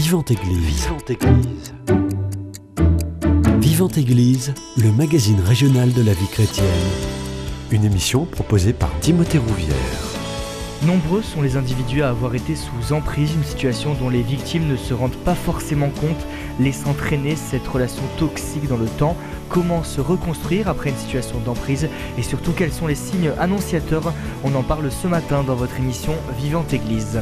[0.00, 0.84] Vivante Église.
[0.84, 1.74] Vivante Église.
[3.58, 6.66] Vivante Église, le magazine régional de la vie chrétienne.
[7.72, 9.74] Une émission proposée par Timothée Rouvière.
[10.86, 14.76] Nombreux sont les individus à avoir été sous emprise, une situation dont les victimes ne
[14.76, 16.26] se rendent pas forcément compte,
[16.60, 19.16] laissant traîner cette relation toxique dans le temps.
[19.48, 24.12] Comment se reconstruire après une situation d'emprise et surtout quels sont les signes annonciateurs?
[24.44, 27.20] On en parle ce matin dans votre émission Vivante Église.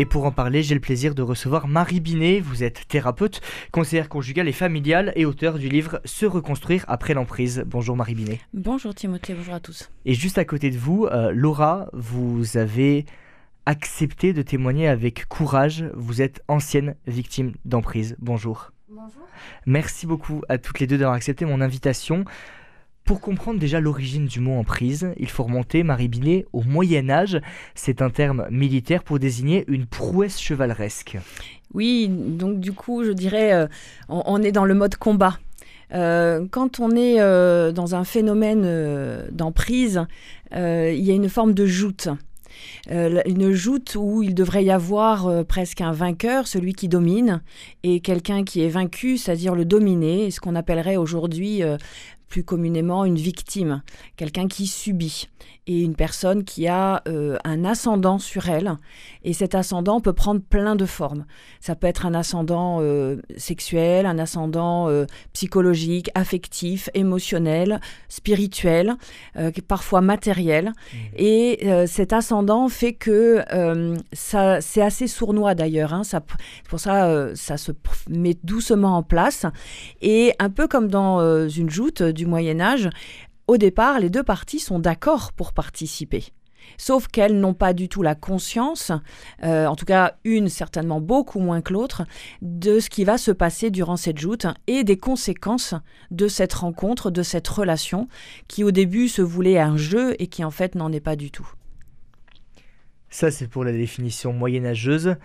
[0.00, 2.38] Et pour en parler, j'ai le plaisir de recevoir Marie Binet.
[2.38, 3.40] Vous êtes thérapeute,
[3.72, 7.64] conseillère conjugale et familiale et auteur du livre Se reconstruire après l'emprise.
[7.66, 8.40] Bonjour Marie Binet.
[8.54, 9.90] Bonjour Timothée, bonjour à tous.
[10.06, 13.06] Et juste à côté de vous, euh, Laura, vous avez
[13.66, 15.90] accepté de témoigner avec courage.
[15.94, 18.14] Vous êtes ancienne victime d'emprise.
[18.20, 18.70] Bonjour.
[18.88, 19.26] Bonjour.
[19.66, 22.24] Merci beaucoup à toutes les deux d'avoir accepté mon invitation.
[23.08, 27.40] Pour comprendre déjà l'origine du mot emprise, il faut remonter, Marie Binet, au Moyen Âge.
[27.74, 31.16] C'est un terme militaire pour désigner une prouesse chevaleresque.
[31.72, 33.66] Oui, donc du coup, je dirais, euh,
[34.10, 35.38] on, est dans le mode combat.
[35.94, 40.04] Euh, quand on est euh, dans un phénomène d'emprise,
[40.52, 42.10] il y a une forme de joute.
[42.90, 47.40] une joute où il devrait y avoir presque un vainqueur, celui qui domine,
[47.84, 51.62] et quelqu'un qui est vaincu, c'est-à-dire le dominé, ce qu'on appellerait aujourd'hui
[52.28, 53.82] plus communément une victime,
[54.16, 55.28] quelqu'un qui subit
[55.68, 58.76] et une personne qui a euh, un ascendant sur elle.
[59.22, 61.26] Et cet ascendant peut prendre plein de formes.
[61.60, 65.04] Ça peut être un ascendant euh, sexuel, un ascendant euh,
[65.34, 68.96] psychologique, affectif, émotionnel, spirituel,
[69.68, 70.68] parfois matériel.
[70.68, 70.96] Mmh.
[71.16, 73.44] Et cet ascendant fait que
[74.12, 75.92] ça, c'est assez sournois d'ailleurs.
[75.92, 76.04] Hein.
[76.04, 76.22] Ça,
[76.68, 77.72] pour ça, ça se
[78.08, 79.44] met doucement en place.
[80.00, 82.90] Et un peu comme dans une joute du Moyen Âge,
[83.46, 86.24] au départ, les deux parties sont d'accord pour participer.
[86.76, 88.92] Sauf qu'elles n'ont pas du tout la conscience,
[89.42, 92.02] euh, en tout cas une certainement beaucoup moins que l'autre,
[92.42, 95.74] de ce qui va se passer durant cette joute et des conséquences
[96.10, 98.08] de cette rencontre, de cette relation,
[98.48, 101.30] qui au début se voulait un jeu et qui en fait n'en est pas du
[101.30, 101.48] tout.
[103.08, 105.16] Ça c'est pour la définition moyenâgeuse.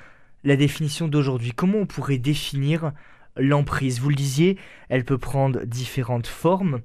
[0.45, 2.91] La définition d'aujourd'hui, comment on pourrait définir
[3.37, 4.57] l'emprise Vous le disiez,
[4.89, 6.81] elle peut prendre différentes formes.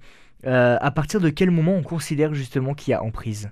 [0.47, 3.51] Euh, à partir de quel moment on considère justement qu'il y a emprise?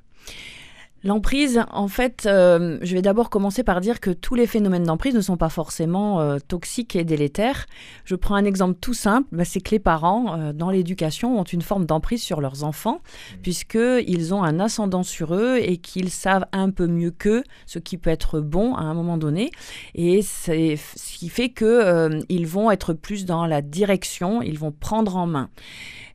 [1.07, 5.15] L'emprise, en fait, euh, je vais d'abord commencer par dire que tous les phénomènes d'emprise
[5.15, 7.67] ne sont pas forcément euh, toxiques et délétères.
[8.05, 11.63] Je prends un exemple tout simple, bah, c'est que les parents, dans l'éducation, ont une
[11.63, 13.37] forme d'emprise sur leurs enfants, mmh.
[13.43, 17.99] puisqu'ils ont un ascendant sur eux et qu'ils savent un peu mieux qu'eux ce qui
[17.99, 19.53] peut être bon à un moment donné.
[19.95, 25.17] Et c'est ce qui fait qu'ils vont être plus dans la direction, ils vont prendre
[25.17, 25.51] en main.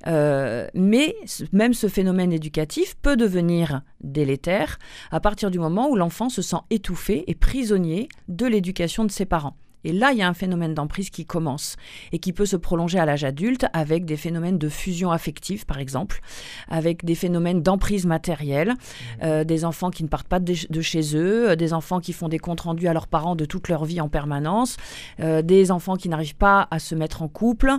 [0.08, 1.16] Euh, mais
[1.52, 4.80] même ce phénomène éducatif peut devenir délétère
[5.12, 9.26] à partir du moment où l'enfant se sent étouffé et prisonnier de l'éducation de ses
[9.26, 9.58] parents.
[9.84, 11.76] Et là, il y a un phénomène d'emprise qui commence
[12.12, 15.80] et qui peut se prolonger à l'âge adulte avec des phénomènes de fusion affective, par
[15.80, 16.22] exemple,
[16.70, 19.24] avec des phénomènes d'emprise matérielle, mmh.
[19.24, 22.30] euh, des enfants qui ne partent pas de, chez eux, euh, des enfants qui font
[22.30, 24.78] des comptes rendus à leurs parents de toute leur vie en permanence,
[25.20, 27.72] euh, des enfants qui n'arrivent pas à se mettre en couple,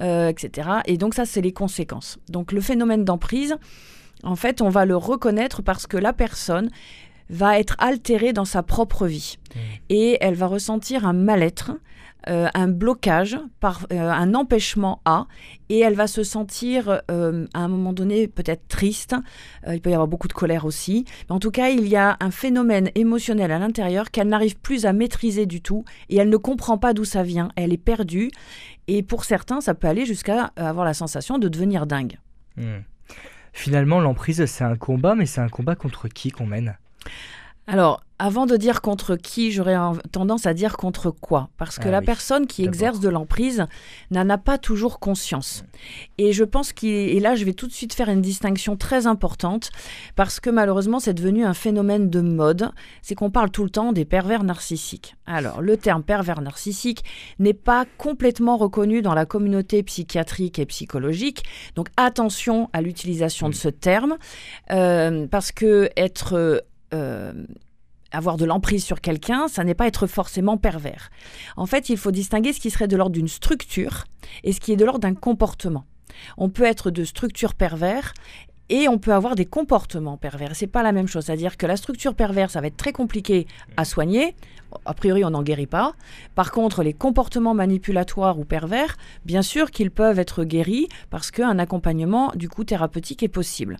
[0.00, 0.68] etc.
[0.86, 2.18] Et donc ça, c'est les conséquences.
[2.28, 3.56] Donc le phénomène d'emprise,
[4.22, 6.70] en fait, on va le reconnaître parce que la personne
[7.30, 9.38] va être altérée dans sa propre vie.
[9.54, 9.58] Mmh.
[9.88, 11.72] Et elle va ressentir un mal-être,
[12.28, 15.26] euh, un blocage, par, euh, un empêchement à,
[15.70, 19.16] et elle va se sentir euh, à un moment donné peut-être triste,
[19.66, 22.18] il peut y avoir beaucoup de colère aussi, mais en tout cas il y a
[22.20, 26.36] un phénomène émotionnel à l'intérieur qu'elle n'arrive plus à maîtriser du tout, et elle ne
[26.36, 28.30] comprend pas d'où ça vient, elle est perdue,
[28.86, 32.18] et pour certains ça peut aller jusqu'à avoir la sensation de devenir dingue.
[32.58, 32.80] Mmh.
[33.54, 36.76] Finalement l'emprise c'est un combat, mais c'est un combat contre qui qu'on mène?
[37.66, 39.76] Alors, avant de dire contre qui, j'aurais
[40.10, 41.50] tendance à dire contre quoi?
[41.56, 43.64] Parce que ah la personne qui exerce de l'emprise
[44.10, 45.64] n'en a pas toujours conscience.
[46.18, 46.90] Et je pense qu'il.
[46.90, 49.70] Et là, je vais tout de suite faire une distinction très importante.
[50.16, 52.72] Parce que malheureusement, c'est devenu un phénomène de mode.
[53.02, 55.14] C'est qu'on parle tout le temps des pervers narcissiques.
[55.24, 57.04] Alors, le terme pervers narcissique
[57.38, 61.44] n'est pas complètement reconnu dans la communauté psychiatrique et psychologique.
[61.76, 64.16] Donc, attention à l'utilisation de ce terme.
[64.72, 66.64] Euh, parce que être
[66.94, 67.32] euh,
[68.12, 71.10] avoir de l'emprise sur quelqu'un, ça n'est pas être forcément pervers.
[71.56, 74.04] En fait, il faut distinguer ce qui serait de l'ordre d'une structure
[74.44, 75.84] et ce qui est de l'ordre d'un comportement.
[76.36, 78.12] On peut être de structure pervers
[78.70, 80.54] et on peut avoir des comportements pervers.
[80.54, 81.24] C'est pas la même chose.
[81.24, 83.46] C'est-à-dire que la structure perverse, ça va être très compliqué
[83.76, 84.36] à soigner.
[84.84, 85.94] A priori, on n'en guérit pas.
[86.36, 91.58] Par contre, les comportements manipulatoires ou pervers, bien sûr qu'ils peuvent être guéris parce qu'un
[91.58, 93.76] accompagnement du coup thérapeutique est possible.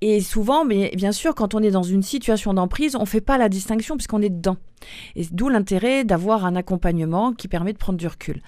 [0.00, 3.20] Et souvent, mais bien sûr, quand on est dans une situation d'emprise, on ne fait
[3.20, 4.56] pas la distinction puisqu'on est dedans.
[5.16, 8.40] Et d'où l'intérêt d'avoir un accompagnement qui permet de prendre du recul.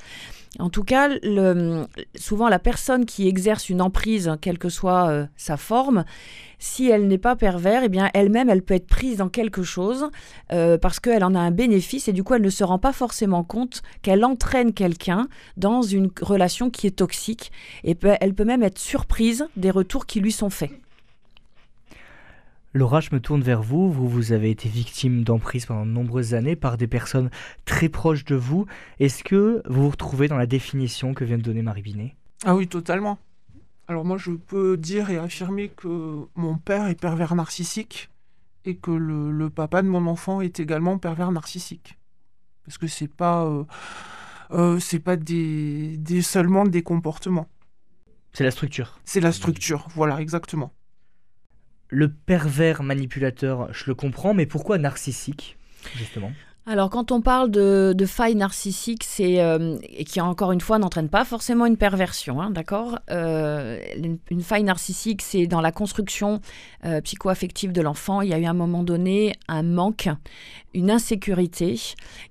[0.59, 1.87] En tout cas, le,
[2.17, 6.05] souvent la personne qui exerce une emprise, quelle que soit euh, sa forme,
[6.59, 10.11] si elle n'est pas pervers, eh bien elle-même, elle peut être prise dans quelque chose
[10.53, 12.93] euh, parce qu'elle en a un bénéfice et du coup, elle ne se rend pas
[12.93, 17.53] forcément compte qu'elle entraîne quelqu'un dans une relation qui est toxique
[17.85, 20.73] et elle peut même être surprise des retours qui lui sont faits.
[22.73, 23.91] Laura, je me tourne vers vous.
[23.91, 27.29] Vous, vous avez été victime d'emprise pendant de nombreuses années par des personnes
[27.65, 28.67] très proches de vous.
[29.01, 32.15] Est-ce que vous vous retrouvez dans la définition que vient de donner Marie Binet?
[32.45, 33.19] Ah oui, totalement.
[33.89, 38.09] Alors moi, je peux dire et affirmer que mon père est pervers narcissique
[38.65, 41.99] et que le, papa de mon enfant est également pervers narcissique.
[42.65, 43.65] Parce que c'est pas, euh,
[44.53, 47.49] euh, c'est pas des, des, seulement des comportements.
[48.33, 49.01] C'est la structure.
[49.05, 50.73] C'est la structure, voilà, exactement
[51.91, 55.59] le pervers manipulateur, je le comprends, mais pourquoi narcissique,
[55.97, 56.33] justement?
[56.71, 60.79] Alors quand on parle de, de faille narcissique, c'est euh, et qui encore une fois
[60.79, 63.81] n'entraîne pas forcément une perversion, hein, d'accord euh,
[64.31, 66.41] une, faille narcissique, c'est dans la construction
[66.85, 68.21] euh, psycho-affective de l'enfant.
[68.21, 70.09] Il y a eu à un moment donné un manque,
[70.73, 71.75] une insécurité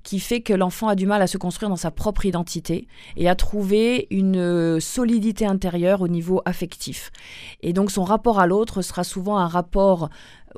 [0.04, 2.88] qui fait que l'enfant a du mal à se construire dans sa propre identité
[3.18, 7.12] et à trouver une solidité intérieure au niveau affectif.
[7.62, 10.10] Et donc son rapport à l'autre sera souvent un rapport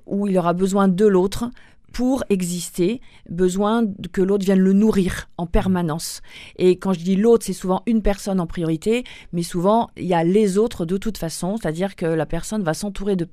[0.05, 1.49] où il aura besoin de l'autre
[1.91, 6.21] pour exister, besoin que l'autre vienne le nourrir en permanence.
[6.57, 9.03] Et quand je dis l'autre, c'est souvent une personne en priorité,
[9.33, 12.73] mais souvent il y a les autres de toute façon, c'est-à-dire que la personne va
[12.73, 13.27] s'entourer de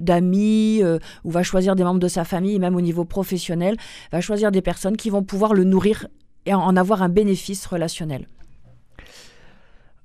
[0.00, 3.76] d'amis de, euh, ou va choisir des membres de sa famille, même au niveau professionnel,
[4.12, 6.06] va choisir des personnes qui vont pouvoir le nourrir
[6.46, 8.26] et en avoir un bénéfice relationnel.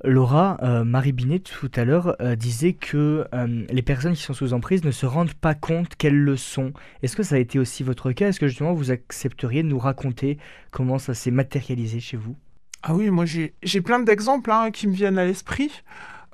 [0.05, 4.33] Laura, euh, Marie Binet tout à l'heure euh, disait que euh, les personnes qui sont
[4.33, 6.73] sous emprise ne se rendent pas compte qu'elles le sont.
[7.01, 8.29] Est-ce que ça a été aussi votre cas?
[8.29, 10.37] Est-ce que justement vous accepteriez de nous raconter
[10.71, 12.35] comment ça s'est matérialisé chez vous?
[12.83, 15.71] Ah oui, moi j'ai plein d'exemples hein, qui me viennent à l'esprit.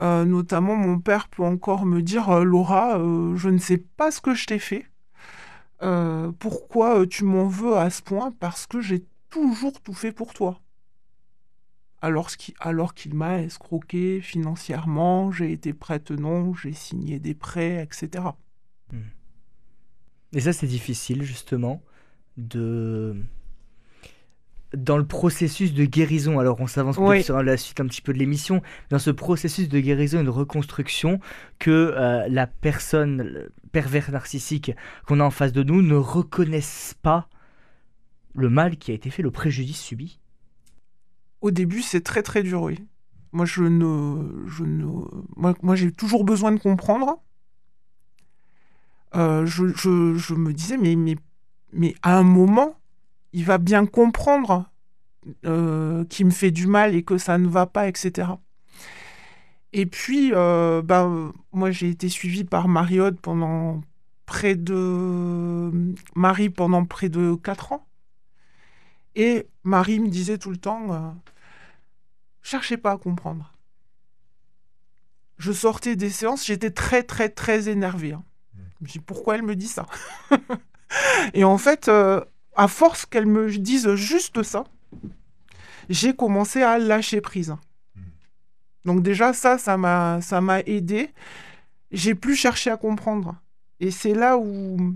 [0.02, 2.98] notamment mon père peut encore me dire Laura,
[3.36, 4.86] je ne sais pas ce que je t'ai fait.
[6.40, 8.34] pourquoi tu m'en veux à ce point?
[8.38, 10.60] Parce que j'ai toujours tout fait pour toi
[12.02, 18.24] alors qu'il m'a escroqué financièrement, j'ai été prête non, j'ai signé des prêts, etc.
[20.34, 21.82] Et ça, c'est difficile, justement,
[22.38, 23.16] de...
[24.74, 26.96] Dans le processus de guérison, alors on s'avance
[27.26, 30.30] sur la suite un petit peu de l'émission, dans ce processus de guérison et de
[30.30, 31.20] reconstruction,
[31.60, 34.72] que euh, la personne pervers narcissique
[35.06, 37.28] qu'on a en face de nous ne reconnaisse pas
[38.34, 40.21] le mal qui a été fait, le préjudice subi
[41.42, 42.80] au début, c'est très très dur, oui.
[43.34, 44.64] Moi, je ne, je
[45.76, 47.20] j'ai toujours besoin de comprendre.
[49.16, 52.76] Euh, je, me disais, mais, à un moment,
[53.34, 54.70] il va bien comprendre
[55.46, 58.30] euh, qu'il me fait du mal et que ça ne va pas, etc.
[59.74, 63.82] Et puis, euh, ben, moi, j'ai été suivie par Marie-Aude pendant
[64.26, 65.72] près de...
[66.16, 67.88] Marie pendant près de 4 ans.
[69.16, 71.16] Et Marie me disait tout le temps,
[72.42, 73.54] cherchez pas à comprendre.
[75.38, 78.14] Je sortais des séances, j'étais très très très énervé.
[78.14, 78.24] Hein.
[78.56, 79.88] Je me dis pourquoi elle me dit ça?
[81.34, 82.22] Et en fait, euh,
[82.56, 84.66] à force qu'elle me dise juste ça,
[85.90, 87.56] j'ai commencé à lâcher prise.
[88.86, 91.10] Donc déjà ça, ça m'a ça m'a aidé.
[91.92, 93.36] J'ai plus cherché à comprendre.
[93.80, 94.96] Et c'est là où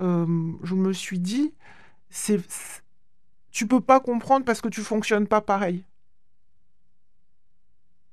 [0.00, 1.52] euh, je me suis dit,
[2.10, 2.40] c'est
[3.52, 5.84] tu peux pas comprendre parce que tu fonctionnes pas pareil.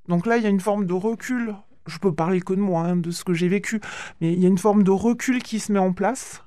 [0.07, 1.55] Donc là, il y a une forme de recul.
[1.87, 3.79] Je peux parler que de moi, hein, de ce que j'ai vécu,
[4.21, 6.43] mais il y a une forme de recul qui se met en place.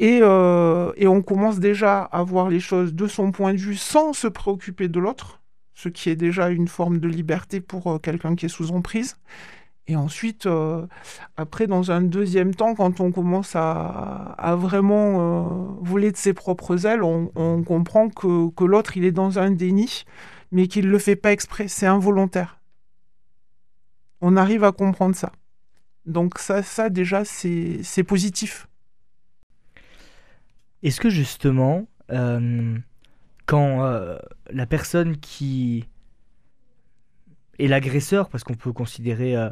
[0.00, 4.12] Euh, et, on commence déjà à voir les choses de son point de vue sans
[4.12, 5.42] se préoccuper de l'autre,
[5.74, 9.18] ce qui est déjà une forme de liberté pour euh, quelqu'un qui est sous emprise.
[9.86, 10.86] Et ensuite, euh,
[11.36, 17.02] après, dans un deuxième temps, quand on commence à, vraiment voler de ses propres ailes,
[17.02, 20.04] on, comprend que, l'autre, il est dans un déni
[20.52, 22.58] mais qu'il ne le fait pas exprès, c'est involontaire.
[24.20, 25.32] On arrive à comprendre ça.
[26.06, 28.66] Donc ça, ça déjà, c'est positif.
[30.82, 32.78] Est-ce que justement, euh,
[33.46, 34.18] quand euh,
[34.50, 35.86] la personne qui
[37.60, 39.50] est l'agresseur, parce qu'on peut considérer euh,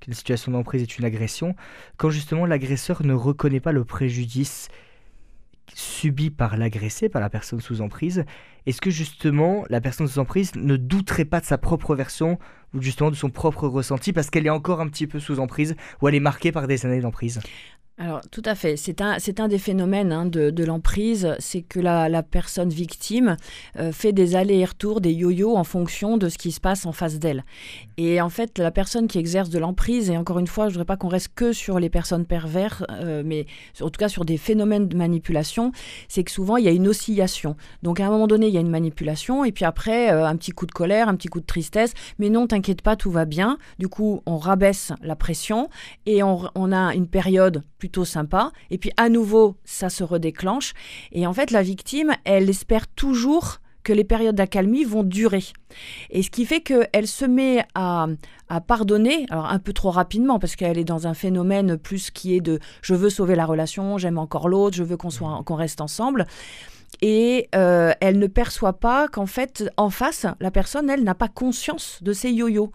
[0.00, 1.54] qu'une situation d'emprise est une agression,
[1.96, 4.68] quand justement l'agresseur ne reconnaît pas le préjudice
[5.72, 8.24] subi par l'agressé, par la personne sous emprise,
[8.66, 12.38] est-ce que justement la personne sous emprise ne douterait pas de sa propre version,
[12.74, 15.76] ou justement de son propre ressenti parce qu'elle est encore un petit peu sous emprise
[16.02, 17.40] ou elle est marquée par des années d'emprise?
[17.96, 18.76] Alors, tout à fait.
[18.76, 23.36] C'est un, c'est un des phénomènes hein, de, l'emprise, c'est que la, la, personne victime
[23.78, 26.86] euh, fait des allers et retours, des yo-yo en fonction de ce qui se passe
[26.86, 27.44] en face d'elle.
[27.96, 30.72] Et en fait, la personne qui exerce de l'emprise, et encore une fois, je ne
[30.74, 33.46] voudrais pas qu'on reste que sur les personnes perverses, euh, mais
[33.80, 35.70] en tout cas sur des phénomènes de manipulation,
[36.08, 37.54] c'est que souvent, il y a une oscillation.
[37.84, 40.34] Donc, à un moment donné, il y a une manipulation, et puis après, euh, un
[40.34, 43.24] petit coup de colère, un petit coup de tristesse, mais non, t'inquiète pas, tout va
[43.24, 43.56] bien.
[43.78, 45.70] Du coup, on rabaisse la pression,
[46.06, 48.50] et on, on a une période plutôt sympa.
[48.70, 50.72] Et puis à nouveau, ça se redéclenche.
[51.12, 55.44] Et en fait, la victime, elle espère toujours que les périodes d'accalmie vont durer.
[56.08, 58.06] Et ce qui fait qu'elle se met à,
[58.48, 62.34] à, pardonner, alors un peu trop rapidement, parce qu'elle est dans un phénomène plus qui
[62.34, 65.56] est de je veux sauver la relation, j'aime encore l'autre, je veux qu'on soit qu'on
[65.56, 66.26] reste ensemble
[67.02, 71.28] et euh, elle ne perçoit pas qu'en fait, en face, la personne, elle n'a pas
[71.28, 72.72] conscience de ses yo-yo.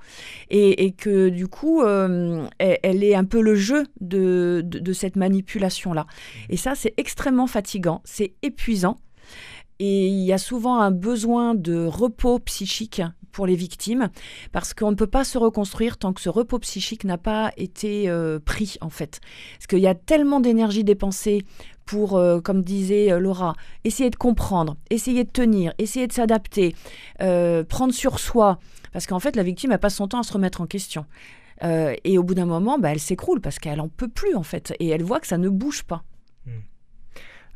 [0.50, 5.16] Et, que du coup, euh, elle, est un peu le jeu de, de, de cette
[5.16, 6.06] manipulation-là.
[6.50, 8.98] Et ça, c'est extrêmement fatigant, c'est épuisant.
[9.80, 14.10] Et il y a souvent un besoin de repos psychique pour les victimes,
[14.52, 18.10] parce qu'on ne peut pas se reconstruire tant que ce repos psychique n'a pas été
[18.10, 19.22] euh, pris, en fait.
[19.58, 21.46] Parce qu'il y a tellement d'énergie dépensée
[21.90, 26.76] pour, euh, comme disait euh, Laura, essayer de comprendre, essayer de tenir, essayer de s'adapter,
[27.20, 28.60] euh, prendre sur soi,
[28.94, 31.08] parce qu'en fait, la victime, elle passe son temps à se remettre en question.
[31.64, 34.44] Euh, et au bout d'un moment, bah, elle s'écroule parce qu'elle en peut plus, en
[34.44, 36.04] fait, et elle voit que ça ne bouge pas.
[36.46, 36.62] Hmm.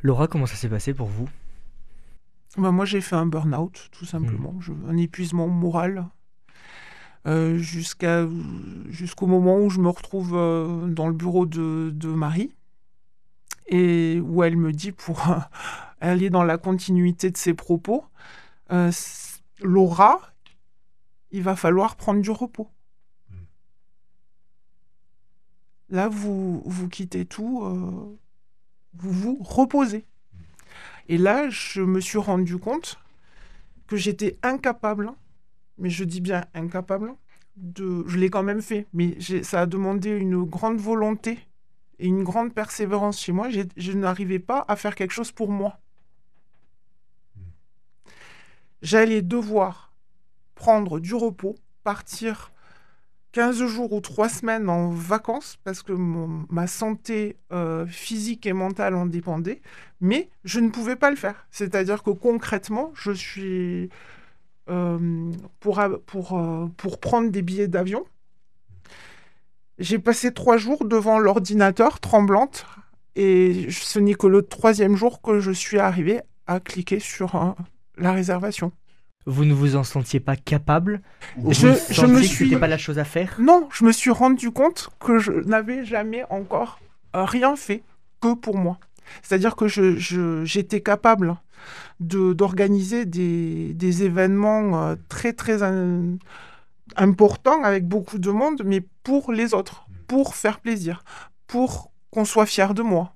[0.02, 1.28] Laura, comment ça s'est passé pour vous?
[2.58, 4.62] Bah, Moi, j'ai fait un burn-out, tout simplement, mmh.
[4.62, 6.08] Je, un épuisement moral.
[7.26, 8.26] Euh, jusqu'à
[8.90, 12.52] jusqu'au moment où je me retrouve euh, dans le bureau de, de, Marie
[13.66, 15.38] et où elle me dit pour euh,
[16.00, 18.04] aller dans la continuité de ses propos
[19.60, 20.20] Laura
[21.30, 22.68] il va falloir prendre du repos.
[25.88, 28.18] Là vous vous quittez tout
[28.96, 30.04] vous vous reposez.
[31.08, 32.98] Et là, je me suis rendu compte
[33.86, 35.12] que j'étais incapable,
[35.78, 37.14] mais je dis bien incapable,
[37.56, 38.04] de...
[38.06, 41.38] je l'ai quand même fait, mais ça a demandé une grande volonté
[41.98, 43.48] et une grande persévérance chez moi.
[43.50, 45.78] Je n'arrivais pas à faire quelque chose pour moi.
[48.82, 49.92] J'allais devoir
[50.54, 52.52] prendre du repos, partir
[53.32, 58.94] 15 jours ou 3 semaines en vacances parce que ma santé euh, physique et mentale
[58.94, 59.60] en dépendait,
[60.00, 61.46] mais je ne pouvais pas le faire.
[61.50, 63.90] C'est-à-dire que concrètement, je suis
[64.70, 65.32] euh,
[65.66, 65.98] euh,
[66.76, 68.06] pour prendre des billets d'avion.
[69.78, 72.66] J'ai passé trois jours devant l'ordinateur tremblante
[73.16, 77.54] et ce n'est que le troisième jour que je suis arrivée à cliquer sur
[77.96, 78.72] la réservation
[79.26, 81.00] vous ne vous en sentiez pas capable?
[81.48, 82.54] Je, je me suis.
[82.56, 83.36] Pas la chose à faire?
[83.38, 86.78] Non, je me suis rendu compte que je n'avais jamais encore
[87.14, 87.82] rien fait
[88.20, 88.78] que pour moi.
[89.22, 91.36] C'est-à-dire que je, j'étais capable
[92.00, 95.62] de d'organiser des, des, événements euh, très très
[96.96, 101.04] in, importants avec beaucoup de monde, mais pour les autres, pour faire plaisir,
[101.46, 103.14] pour qu'on soit fier de moi.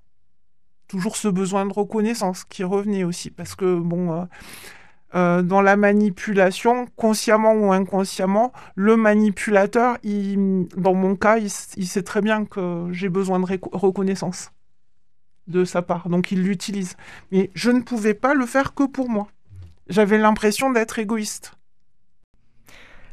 [0.89, 4.13] Toujours ce besoin de reconnaissance qui revenait aussi, parce que bon.
[4.13, 4.25] Euh,
[5.15, 11.87] euh, dans la manipulation, consciemment ou inconsciemment, le manipulateur, il, dans mon cas, il, il
[11.87, 14.53] sait très bien que j'ai besoin de reconnaissance
[15.47, 16.97] de sa part, donc il l'utilise.
[17.33, 19.29] Mais je ne pouvais pas le faire que pour moi.
[19.89, 21.58] J'avais l'impression d'être égoïste.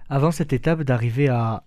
[0.09, 1.63] Avant cette étape d'arriver à,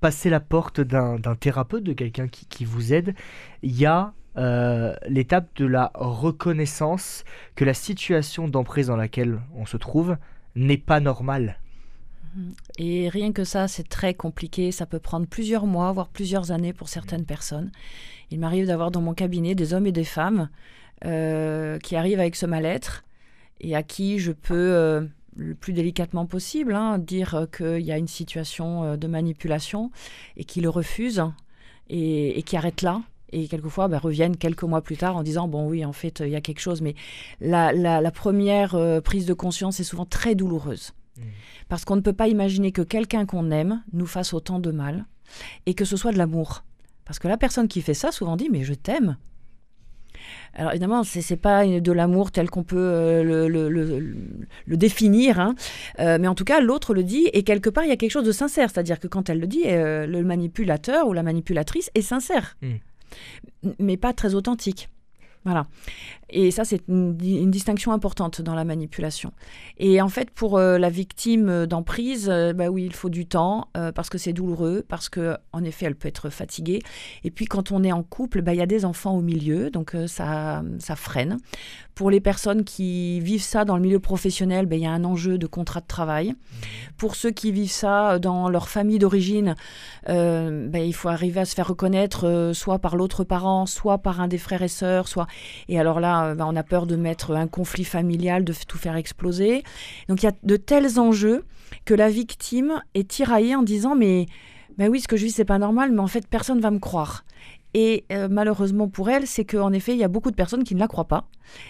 [0.00, 3.14] passer la porte d'un thérapeute, de quelqu'un qui, vous aide,
[3.62, 9.64] il y a euh, l'étape de la reconnaissance que la situation d'emprise dans laquelle on
[9.64, 10.18] se trouve
[10.56, 11.58] n'est pas normale.
[12.78, 14.72] Et rien que ça, c'est très compliqué.
[14.72, 17.70] Ça peut prendre plusieurs mois, voire plusieurs années pour certaines personnes.
[18.30, 20.48] Il m'arrive d'avoir dans mon cabinet des hommes et des femmes
[21.04, 23.04] euh, qui arrivent avec ce mal-être
[23.60, 27.98] et à qui je peux, euh, le plus délicatement possible, hein, dire qu'il y a
[27.98, 29.90] une situation euh, de manipulation
[30.36, 31.24] et qui le refusent
[31.88, 35.48] et, et qui arrêtent là et quelquefois bah, reviennent quelques mois plus tard en disant
[35.48, 36.80] bon oui en fait il y a quelque chose.
[36.80, 36.94] Mais
[37.40, 40.92] la, la, la première euh, prise de conscience est souvent très douloureuse.
[41.16, 41.22] Mmh.
[41.68, 45.06] parce qu'on ne peut pas imaginer que quelqu'un qu'on aime nous fasse autant de mal
[45.64, 46.64] et que ce soit de l'amour.
[47.04, 49.16] Parce que la personne qui fait ça souvent dit mais je t'aime
[50.54, 54.14] alors évidemment, c'est n'est pas de l'amour tel qu'on peut euh, le, le, le,
[54.66, 55.54] le, définir, hein.
[56.00, 58.12] euh, mais en tout cas, l'autre le dit, et quelque part, il y a quelque
[58.12, 61.90] chose de sincère, c'est-à-dire que quand elle le dit, euh, le manipulateur ou la manipulatrice
[61.94, 62.56] est sincère.
[62.62, 62.74] Mmh
[63.78, 64.88] mais pas très authentique.
[65.44, 65.66] Voilà.
[66.30, 67.14] Et ça, c'est une,
[67.50, 69.32] distinction importante dans la manipulation.
[69.76, 73.26] Et en fait, pour euh, la victime euh, d'emprise, euh, bah oui, il faut du
[73.26, 76.80] temps parce que c'est douloureux, parce que en effet, elle peut être fatiguée.
[77.22, 79.70] Et puis, quand on est en couple, bah, il y a des enfants au milieu,
[79.70, 81.38] donc ça, ça freine.
[81.94, 85.04] Pour les personnes qui vivent ça dans le milieu professionnel, bah, il y a un
[85.04, 86.30] enjeu de contrat de travail.
[86.30, 86.34] Mmh.
[86.96, 89.54] Pour ceux qui vivent ça dans leur famille d'origine,
[90.06, 94.28] bah, il faut arriver à se faire reconnaître soit par l'autre parent, soit par un
[94.28, 95.26] des frères et sœurs, soit.
[95.68, 98.78] Et alors là, euh, bah, on a peur de mettre un conflit familial, de tout
[98.78, 99.62] faire exploser.
[100.08, 101.44] Donc il y a de tels enjeux
[101.84, 104.26] que la victime est tiraillée en disant mais
[104.78, 106.78] ben oui, ce que je vis c'est pas normal, mais en fait personne va me
[106.78, 107.24] croire.
[107.74, 110.74] Et euh, malheureusement pour elle, c'est qu'en effet, il y a beaucoup de personnes qui
[110.74, 111.28] ne la croient pas.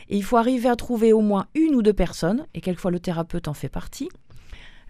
[0.09, 3.01] Et il faut arriver à trouver au moins une ou deux personnes, et quelquefois le
[3.01, 4.09] thérapeute en fait partie.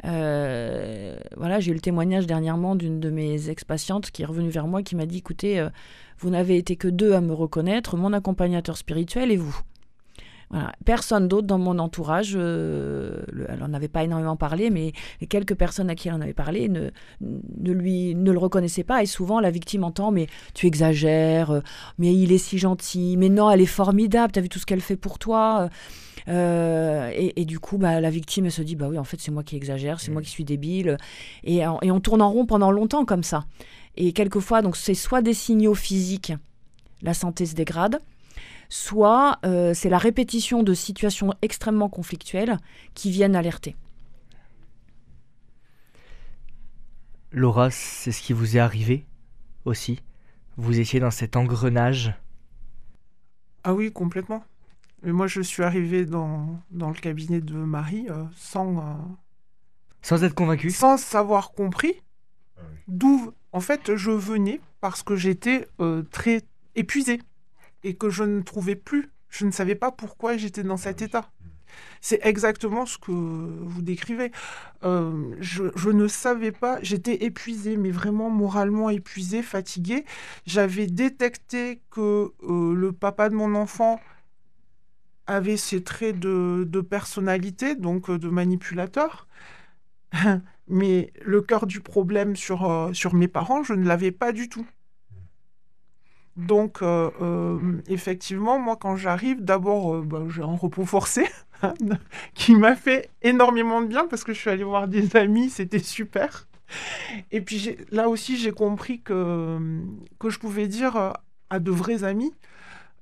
[0.05, 4.67] Euh, voilà, j'ai eu le témoignage dernièrement d'une de mes ex-patientes qui est revenue vers
[4.67, 5.67] moi qui m'a dit écoutez,
[6.19, 9.59] vous n'avez été que deux à me reconnaître, mon accompagnateur spirituel et vous.
[10.85, 14.93] Personne d'autre dans mon entourage, euh, elle n'en avait pas énormément parlé, mais
[15.29, 16.91] quelques personnes à qui elle en avait parlé ne,
[17.73, 19.03] lui, ne le reconnaissaient pas.
[19.03, 21.61] Et souvent, la victime entend Mais tu exagères, euh,
[21.99, 24.67] mais il est si gentil, mais non, elle est formidable, tu as vu tout ce
[24.67, 25.69] qu'elle fait pour toi.
[26.29, 29.43] Euh, et, du coup, bah, la victime se dit Bah oui, en fait, c'est moi
[29.43, 30.99] qui exagère, c'est moi qui suis débile.
[31.43, 33.45] Et, et on tourne en rond pendant longtemps comme ça.
[33.97, 36.33] Et quelquefois, donc c'est soit des signaux physiques,
[37.03, 38.01] la santé se dégrade,
[38.75, 42.59] soit euh, c'est la répétition de situations extrêmement conflictuelles
[42.95, 43.77] qui viennent alerter.
[47.31, 49.07] Laura, c'est ce qui vous est arrivé
[49.65, 50.01] aussi?
[50.57, 52.15] Vous étiez dans cet engrenage?
[53.63, 54.43] Ah oui, complètement.
[55.05, 58.79] Mais moi, je suis arrivée dans, dans le cabinet de Marie euh, sans...
[58.79, 58.95] Euh,
[60.03, 60.73] sans être convaincue?
[60.73, 62.03] Sans savoir compris.
[62.89, 66.43] D'où en fait, je venais parce que j'étais euh, très
[66.75, 67.21] épuisée
[67.85, 71.31] et que je ne trouvais plus, je ne savais pas pourquoi j'étais dans cet état.
[72.01, 74.31] C'est exactement ce que vous décrivez.
[74.85, 80.05] Euh, je, ne savais pas, j'étais épuisée, mais vraiment moralement épuisée, fatiguée.
[80.47, 84.01] J'avais détecté que euh, le papa de mon enfant
[85.27, 89.27] avait ces traits de, de personnalité, donc de manipulateur.
[90.69, 94.49] Mais le cœur du problème sur, euh, sur mes parents, je ne l'avais pas du
[94.49, 94.67] tout.
[96.37, 101.27] Donc, euh, euh, effectivement, moi, quand j'arrive, d'abord, bah, j'ai un repos forcé
[102.35, 105.79] qui m'a fait énormément de bien parce que je suis allée voir des amis, c'était
[105.79, 106.49] super.
[107.31, 109.81] Et puis là aussi, j'ai compris que,
[110.19, 111.13] que je pouvais dire
[111.51, 112.35] à de vrais amis,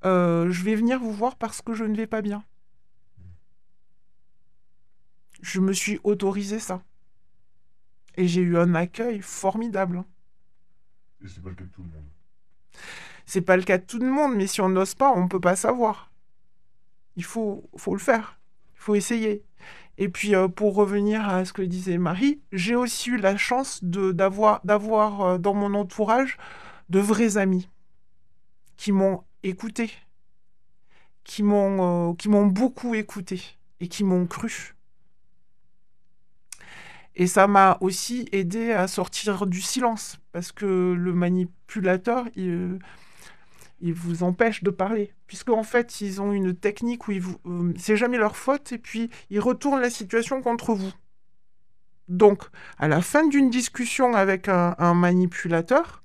[0.04, 2.44] je vais venir vous voir parce que je ne vais pas bien.
[5.40, 6.82] Je me suis autorisé ça.
[8.16, 10.04] Et j'ai eu un accueil formidable.
[11.24, 12.04] Et c'est pas le cas de tout le monde.
[13.26, 15.40] C'est pas le cas de tout le monde, mais si on n'ose pas, on peut
[15.40, 16.10] pas savoir.
[17.16, 18.38] Il faut, faut le faire.
[18.74, 19.44] Il faut essayer.
[19.98, 23.84] Et puis, euh, pour revenir à ce que disait Marie, j'ai aussi eu la chance
[23.84, 26.38] d'avoir euh, dans mon entourage
[26.88, 27.68] de vrais amis
[28.76, 29.92] qui m'ont écouté,
[31.24, 33.42] qui m'ont euh, qui m'ont beaucoup écouté
[33.80, 34.74] et qui m'ont cru.
[37.14, 42.78] Et ça m'a aussi aidé à sortir du silence, parce que le manipulateur, il,
[43.90, 45.12] vous empêche de parler.
[45.26, 49.40] Puisqu'en fait, ils ont une technique où euh, c'est jamais leur faute, et puis ils
[49.40, 50.92] retournent la situation contre vous.
[52.06, 52.44] Donc,
[52.78, 56.04] à la fin d'une discussion avec un, manipulateur,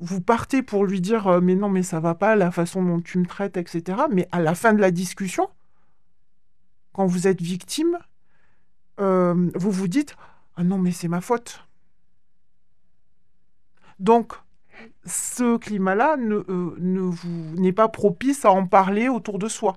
[0.00, 3.00] vous partez pour lui dire euh, mais non mais ça va pas la façon dont
[3.00, 5.48] tu me traites etc mais à la fin de la discussion
[6.92, 7.98] quand vous êtes victime
[9.00, 10.16] euh, vous vous dites
[10.56, 11.64] Ah non, mais c'est ma faute.
[13.98, 14.34] Donc,
[15.04, 17.12] ce climat-là ne, euh,
[17.56, 19.76] n'est pas propice à en parler autour de soi.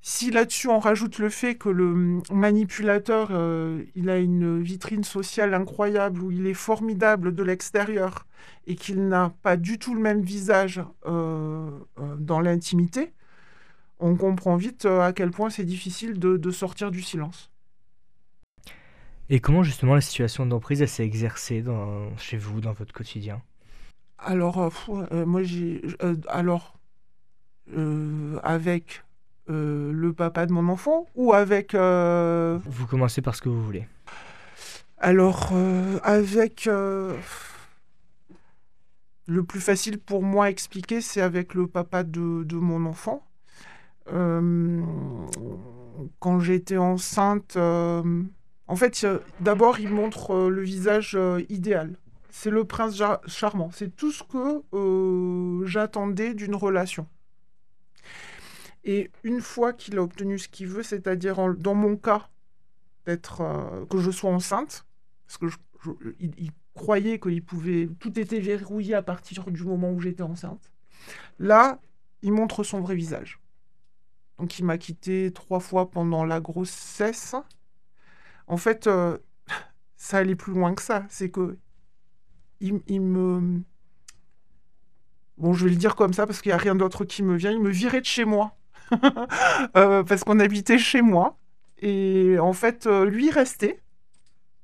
[0.00, 5.54] Si là-dessus on rajoute le fait que le manipulateur, euh, il a une vitrine sociale
[5.54, 8.26] incroyable, où il est formidable de l'extérieur
[8.66, 13.12] et qu'il n'a pas du tout le même visage dans l'intimité,
[13.98, 17.50] on comprend vite à quel point c'est difficile de sortir du silence.
[19.30, 21.62] Et comment justement la situation d'emprise s'est exercée
[22.16, 23.42] chez vous, dans votre quotidien?
[24.18, 24.70] Alors, euh,
[25.12, 25.82] euh, moi j'ai...
[26.02, 26.74] Euh, alors,
[28.42, 29.02] avec
[29.46, 31.74] le papa de mon enfant ou avec...
[31.74, 33.86] Vous commencez par ce que vous voulez.
[34.98, 35.52] Alors,
[36.02, 36.68] avec...
[39.30, 43.22] Le plus facile pour moi à expliquer, c'est avec le papa de, de mon enfant.
[46.18, 47.58] quand j'étais enceinte
[48.68, 49.06] en fait,
[49.40, 51.96] d'abord, il montre euh, le visage euh, idéal.
[52.40, 53.72] C'est le prince charmant.
[53.72, 57.08] C'est tout ce que euh, j'attendais d'une relation.
[58.84, 62.28] Et une fois qu'il a obtenu ce qu'il veut, c'est-à-dire dans mon cas,
[63.06, 64.86] d'être euh, que je sois enceinte,
[65.26, 65.46] parce que
[66.20, 70.70] il, croyait qu'il pouvait, tout était verrouillé à partir du moment où j'étais enceinte.
[71.40, 71.80] Là,
[72.22, 73.40] il montre son vrai visage.
[74.38, 77.34] Donc il m'a quitté trois fois pendant la grossesse.
[78.46, 79.18] En fait, euh,
[79.96, 81.04] ça allait plus loin que ça.
[81.08, 81.58] C'est que
[82.60, 83.60] il, me...
[85.36, 87.36] Bon, je vais le dire comme ça parce qu'il n'y a rien d'autre qui me
[87.36, 87.50] vient.
[87.50, 88.54] Il me virait de chez moi.
[89.76, 91.36] Euh, parce qu'on habitait chez moi.
[91.80, 93.82] Et en fait, euh, lui restait.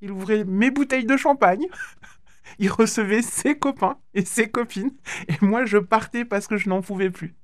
[0.01, 1.67] Il ouvrait mes bouteilles de champagne.
[2.59, 4.93] il recevait ses copains et ses copines.
[5.29, 7.35] Et moi, je partais parce que je n'en pouvais plus.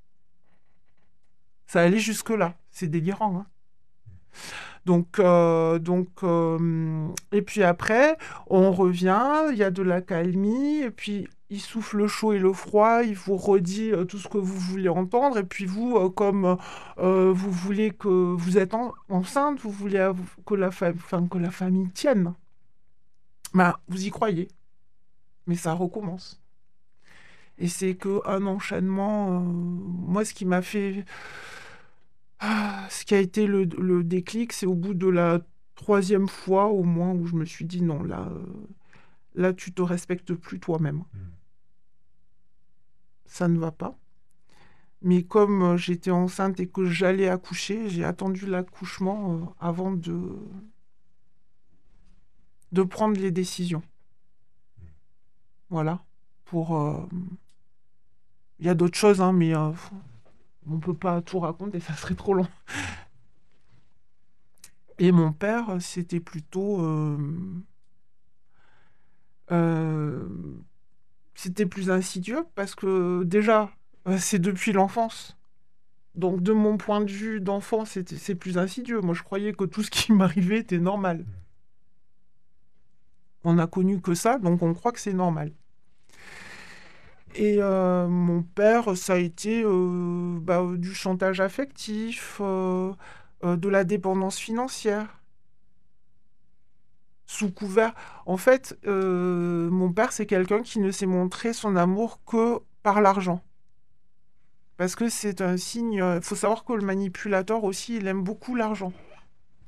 [1.67, 2.57] Ça allait jusque-là.
[2.71, 3.37] C'est délirant.
[3.37, 3.45] Hein
[4.85, 8.17] donc, euh, donc euh, et puis après,
[8.47, 12.39] on revient, il y a de la calmie, et puis il souffle le chaud et
[12.39, 16.09] le froid, il vous redit euh, tout ce que vous voulez entendre, et puis vous,
[16.11, 16.57] comme
[16.97, 18.73] vous voulez que vous êtes
[19.09, 20.11] enceinte, vous voulez
[20.45, 22.33] que la, que la famille tienne,
[23.53, 24.47] bah, vous y croyez,
[25.45, 26.41] mais ça recommence.
[27.59, 31.05] Et c'est qu'un enchaînement, moi ce qui m'a fait
[32.43, 35.41] ah, ce qui a été le, déclic, c'est au bout de la
[35.75, 38.45] troisième fois au moins où je me suis dit non, là, euh,
[39.35, 41.03] là tu te respectes plus toi-même.
[41.13, 41.29] Hmm.
[43.27, 43.95] Ça ne va pas.
[45.03, 50.35] Mais comme euh, j'étais enceinte et que j'allais accoucher, j'ai attendu l'accouchement euh, avant de,
[52.71, 53.83] de prendre les décisions.
[54.79, 54.85] Hmm.
[55.69, 56.03] Voilà.
[56.45, 57.07] Pour.
[58.59, 59.53] Il y a d'autres choses, hein, mais
[60.69, 62.47] on peut pas tout raconter, ça serait trop long.
[64.99, 66.81] Et mon père, c'était plutôt...
[66.81, 67.17] Euh,
[69.51, 70.27] euh,
[71.33, 73.71] c'était plus insidieux parce que déjà,
[74.07, 75.37] euh, c'est depuis l'enfance.
[76.13, 79.01] Donc de mon point de vue d'enfant, c'est plus insidieux.
[79.01, 81.25] Moi, je croyais que tout ce qui m'arrivait était normal.
[83.43, 85.51] On n'a connu que ça, donc on croit que c'est normal.
[87.35, 92.93] Et euh, mon père, ça a été euh, bah, du chantage affectif, euh,
[93.43, 95.19] de la dépendance financière.
[97.25, 97.93] Sous couvert.
[98.25, 103.41] En fait, mon père, c'est quelqu'un qui ne s'est montré son amour que par l'argent.
[104.75, 106.03] Parce que c'est un signe.
[106.17, 108.91] Il faut savoir que le manipulateur aussi, il aime beaucoup l'argent.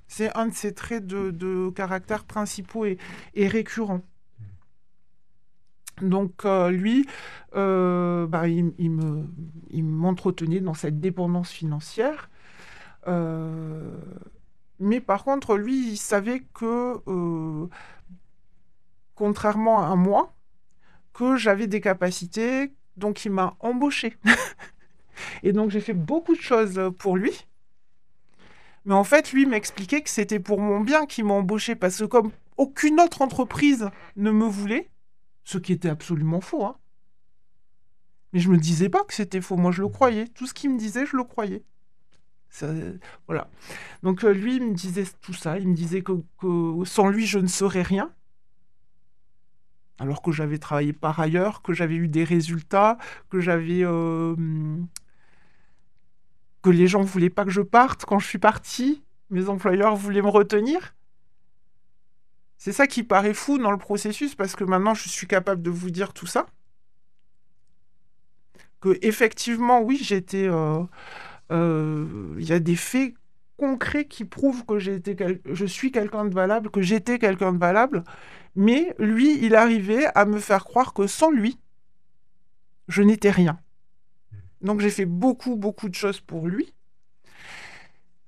[0.10, 4.02] C'est un de ses traits de, caractère principaux et récurrents.
[6.02, 7.08] Donc euh, lui,
[7.56, 12.30] euh, bah, il, m'entretenait dans cette dépendance financière.
[13.08, 13.98] Euh,
[14.80, 17.00] mais par contre, lui, il savait que,
[19.16, 20.34] contrairement à moi,
[21.14, 24.18] que j'avais des capacités, donc il m'a embauché.
[25.44, 27.46] Et donc j'ai fait beaucoup de choses pour lui.
[28.86, 32.06] Mais en fait, lui m'expliquait que c'était pour mon bien qu'il m'a embauché, parce que
[32.06, 34.90] comme aucune autre entreprise ne me voulait,
[35.44, 36.66] ce qui était absolument faux.
[36.66, 36.78] Hein.
[38.34, 39.58] Mais je me disais pas que c'était faux.
[39.58, 40.28] Moi, je le croyais.
[40.28, 41.64] Tout ce qu'il me disait, je le croyais.
[43.28, 43.50] voilà.
[44.02, 45.60] Donc euh, lui, il me disait tout ça.
[45.60, 46.14] Il me disait que,
[46.86, 48.12] sans lui, je ne serais rien.
[50.00, 52.98] Alors que j'avais travaillé par ailleurs, que j'avais eu des résultats,
[53.30, 53.84] que j'avais...
[53.84, 54.36] Euh,
[56.64, 59.04] que les gens voulaient pas que je parte quand je suis parti.
[59.30, 60.96] Mes employeurs voulaient me retenir.
[62.64, 65.70] C'est ça qui paraît fou dans le processus parce que maintenant je suis capable de
[65.70, 66.46] vous dire tout ça.
[68.80, 70.48] Que effectivement, oui, j'étais.
[70.48, 70.82] Euh,
[71.52, 73.16] euh, il y a des faits
[73.58, 78.06] concrets qui prouvent que je suis quelqu'un de valable, que j'étais quelqu'un de valable.
[78.56, 81.60] Mais lui, il arrivait à me faire croire que sans lui,
[82.88, 83.60] je n'étais rien.
[84.62, 86.74] Donc j'ai fait beaucoup, beaucoup de choses pour lui.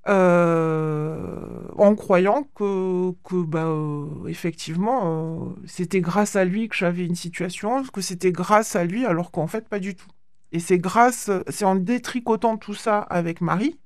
[0.08, 7.06] Euh, en croyant que, que bah, euh, effectivement, euh, c'était grâce à lui que j'avais
[7.06, 10.10] une situation, que c'était grâce à lui, alors qu'en fait, pas du tout.
[10.52, 13.80] Et c'est grâce, c'est en détricotant tout ça avec Marie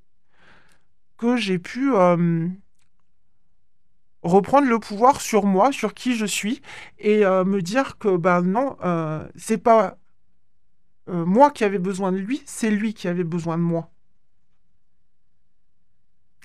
[1.16, 1.90] que j'ai pu
[4.22, 6.62] reprendre le pouvoir sur moi, sur qui je suis,
[6.98, 8.76] et me dire que ben non,
[9.36, 9.98] c'est pas
[11.08, 13.90] moi qui avais besoin de lui, c'est lui qui avait besoin de moi.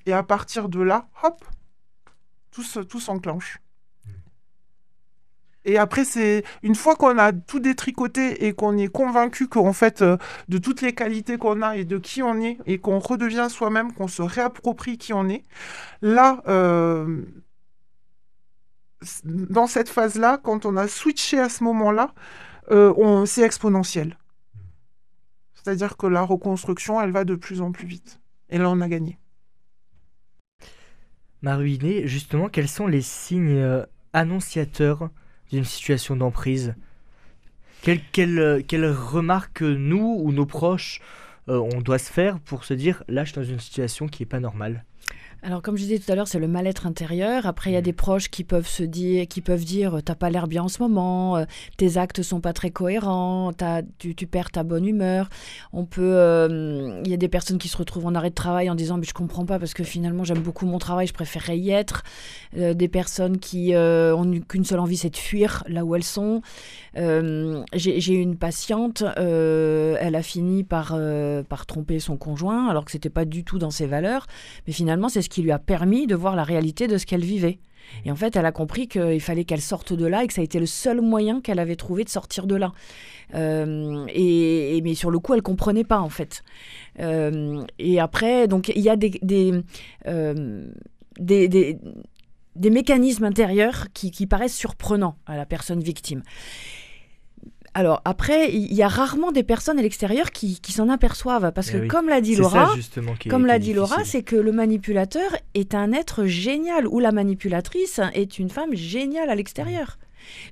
[0.05, 1.43] Et à partir de là, hop,
[2.51, 3.59] tout, s'enclenche.
[5.65, 10.03] Et après, c'est une fois qu'on a tout détricoté et qu'on est convaincu qu'en fait,
[10.03, 10.15] euh,
[10.47, 13.91] de toutes les qualités qu'on a et de qui on est, et qu'on redevient soi-même,
[13.91, 15.43] qu'on se réapproprie qui on est,
[16.03, 17.23] là, euh,
[19.23, 22.13] dans cette phase-là, quand on a switché à ce moment-là,
[22.71, 24.17] euh, c'est exponentiel.
[25.53, 28.19] C'est-à-dire que la reconstruction, elle va de plus en plus vite.
[28.49, 29.17] Et là, on a gagné.
[31.45, 35.11] Maruiné, justement, quels sont les signes euh, annonciateurs
[35.51, 36.73] d'une situation d'emprise?
[37.83, 41.01] Quelles quelle, quelle remarques nous ou nos proches
[41.47, 44.23] euh, on doit se faire pour se dire là je suis dans une situation qui
[44.23, 44.85] n'est pas normale?
[45.45, 47.45] Alors, comme je disais tout à l'heure, c'est le mal-être intérieur.
[47.45, 47.83] Après, il y a mm.
[47.83, 50.81] des proches qui peuvent se dire, qui peuvent dire, t'as pas l'air bien en ce
[50.81, 51.45] moment, euh,
[51.77, 53.51] tes actes sont pas très cohérents,
[53.99, 55.29] tu, tu, perds ta bonne humeur.
[55.71, 58.71] On peut, euh, il y a des personnes qui se retrouvent en arrêt de travail
[58.71, 61.59] en disant, mais je comprends pas parce que finalement j'aime beaucoup mon travail, je préférerais
[61.59, 62.01] y être.
[62.57, 66.41] Euh, des personnes qui ont qu'une seule envie, c'est de fuir là où elles sont.
[66.95, 70.97] J'ai une patiente, elle a fini par
[71.47, 74.25] par tromper son conjoint alors que c'était pas du tout dans ses valeurs,
[74.65, 77.23] mais finalement c'est ce qui lui a permis de voir la réalité de ce qu'elle
[77.23, 77.59] vivait.
[78.03, 80.41] Et en fait, elle a compris qu'il fallait qu'elle sorte de là et que ça
[80.41, 82.71] a été le seul moyen qu'elle avait trouvé de sortir de là.
[83.33, 86.43] Euh, et, mais sur le coup, elle comprenait pas en fait.
[86.99, 89.53] Euh, et après, donc il y a des des,
[90.07, 90.67] euh,
[91.19, 91.77] des, des,
[92.55, 96.23] des, mécanismes intérieurs qui, qui paraissent surprenants à la personne victime.
[97.77, 101.85] Alors après, il y a rarement des personnes à l'extérieur qui, s'en aperçoivent parce que
[101.87, 102.73] comme l'a dit Laura,
[103.29, 107.99] comme l'a dit Laura, c'est que le manipulateur est un être génial ou la manipulatrice
[108.13, 109.97] est une femme géniale à l'extérieur.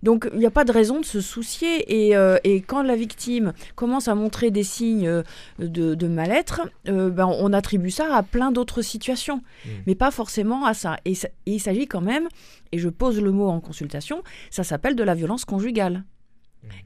[0.03, 3.53] Donc il n'y a pas de raison de se soucier et, euh, quand la victime
[3.75, 5.23] commence à montrer des signes euh,
[5.59, 9.69] de, mal-être, euh, ben, on attribue ça à plein d'autres situations, mmh.
[9.87, 10.97] mais pas forcément à ça.
[11.05, 11.13] et
[11.45, 12.27] il s'agit quand même,
[12.71, 16.03] et je pose le mot en consultation, ça s'appelle de la violence conjugale.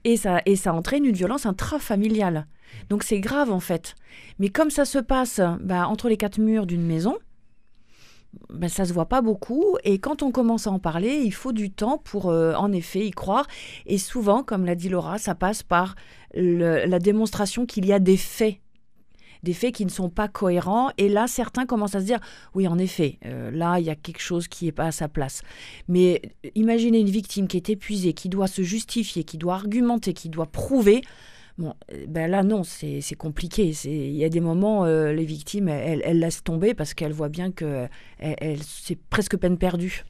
[0.04, 2.48] Et ça, et ça entraîne une violence intrafamiliale.
[2.90, 3.96] Donc c'est grave en fait.
[4.40, 7.18] Mais comme ça se passe bah, entre les quatre murs d'une maison,
[8.50, 9.78] bah, ça se voit pas beaucoup.
[9.84, 13.06] Et quand on commence à en parler, il faut du temps pour euh, en effet
[13.06, 13.48] y croire.
[13.86, 15.96] Et souvent, comme l'a dit Laura, ça passe par
[16.34, 18.58] la démonstration qu'il y a des faits
[19.44, 20.90] des faits qui ne sont pas cohérents.
[20.98, 22.20] Et là, certains commencent à se dire,
[22.56, 25.08] oui, en effet, euh, là, il y a quelque chose qui n'est pas à sa
[25.08, 25.42] place.
[25.88, 26.22] Mais
[26.56, 30.48] imaginez une victime qui est épuisée, qui doit se justifier, qui doit argumenter, qui doit
[30.48, 31.02] prouver.
[31.58, 33.74] Bon, euh, ben là, non, c'est compliqué.
[33.86, 37.30] Il y a des moments, euh, les victimes, elles, elles, laissent tomber parce qu'elles voient
[37.30, 37.88] bien que
[38.62, 40.04] c'est presque peine perdue.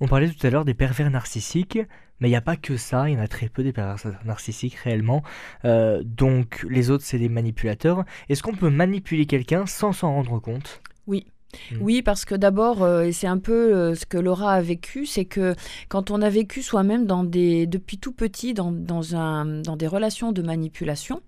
[0.00, 1.78] On parlait tout à l'heure des pervers narcissiques.
[2.20, 3.96] Mais il n'y a pas que ça, il y en a très peu des pervers
[4.24, 5.22] narcissiques réellement.
[5.64, 8.04] Euh, donc les autres, c'est des manipulateurs.
[8.28, 10.80] Est-ce qu'on peut manipuler quelqu'un sans s'en rendre compte?
[11.06, 11.26] Oui.
[11.70, 11.76] Hmm.
[11.80, 15.06] Oui, parce que d'abord, euh, et c'est un peu euh, ce que Laura a vécu,
[15.06, 15.54] c'est que
[15.88, 19.86] quand on a vécu soi-même dans des, depuis tout petit dans, dans, un, dans des
[19.86, 21.22] relations de manipulation,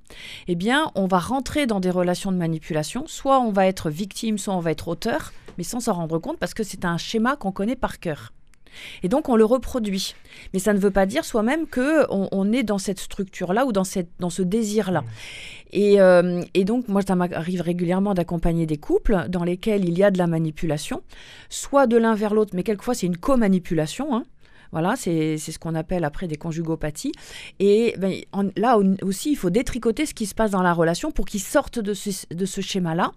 [0.47, 3.05] eh bien, on va rentrer dans des relations de manipulation.
[3.07, 6.39] Soit on va être victime, soit on va être auteur, mais sans s'en rendre compte
[6.39, 8.33] parce que c'est un schéma qu'on connaît par cœur.
[9.03, 10.15] Et donc on le reproduit.
[10.53, 13.85] Mais ça ne veut pas dire soi-même que on, est dans cette structure-là ou dans,
[13.85, 15.03] cette, dans ce désir-là.
[15.03, 15.07] Mmh.
[15.73, 20.03] Et, euh, et, donc moi, ça m'arrive régulièrement d'accompagner des couples dans lesquels il y
[20.03, 21.03] a de la manipulation,
[21.49, 24.17] soit de l'un vers l'autre, mais quelquefois c'est une co-manipulation.
[24.17, 24.25] Hein.
[24.73, 27.13] Voilà, c'est ce qu'on appelle après des conjugopathies.
[27.59, 28.15] Et ben,
[28.57, 31.79] là aussi, il faut détricoter ce qui se passe dans la relation pour qu'ils sortent
[31.79, 33.13] de ce, de ce schéma-là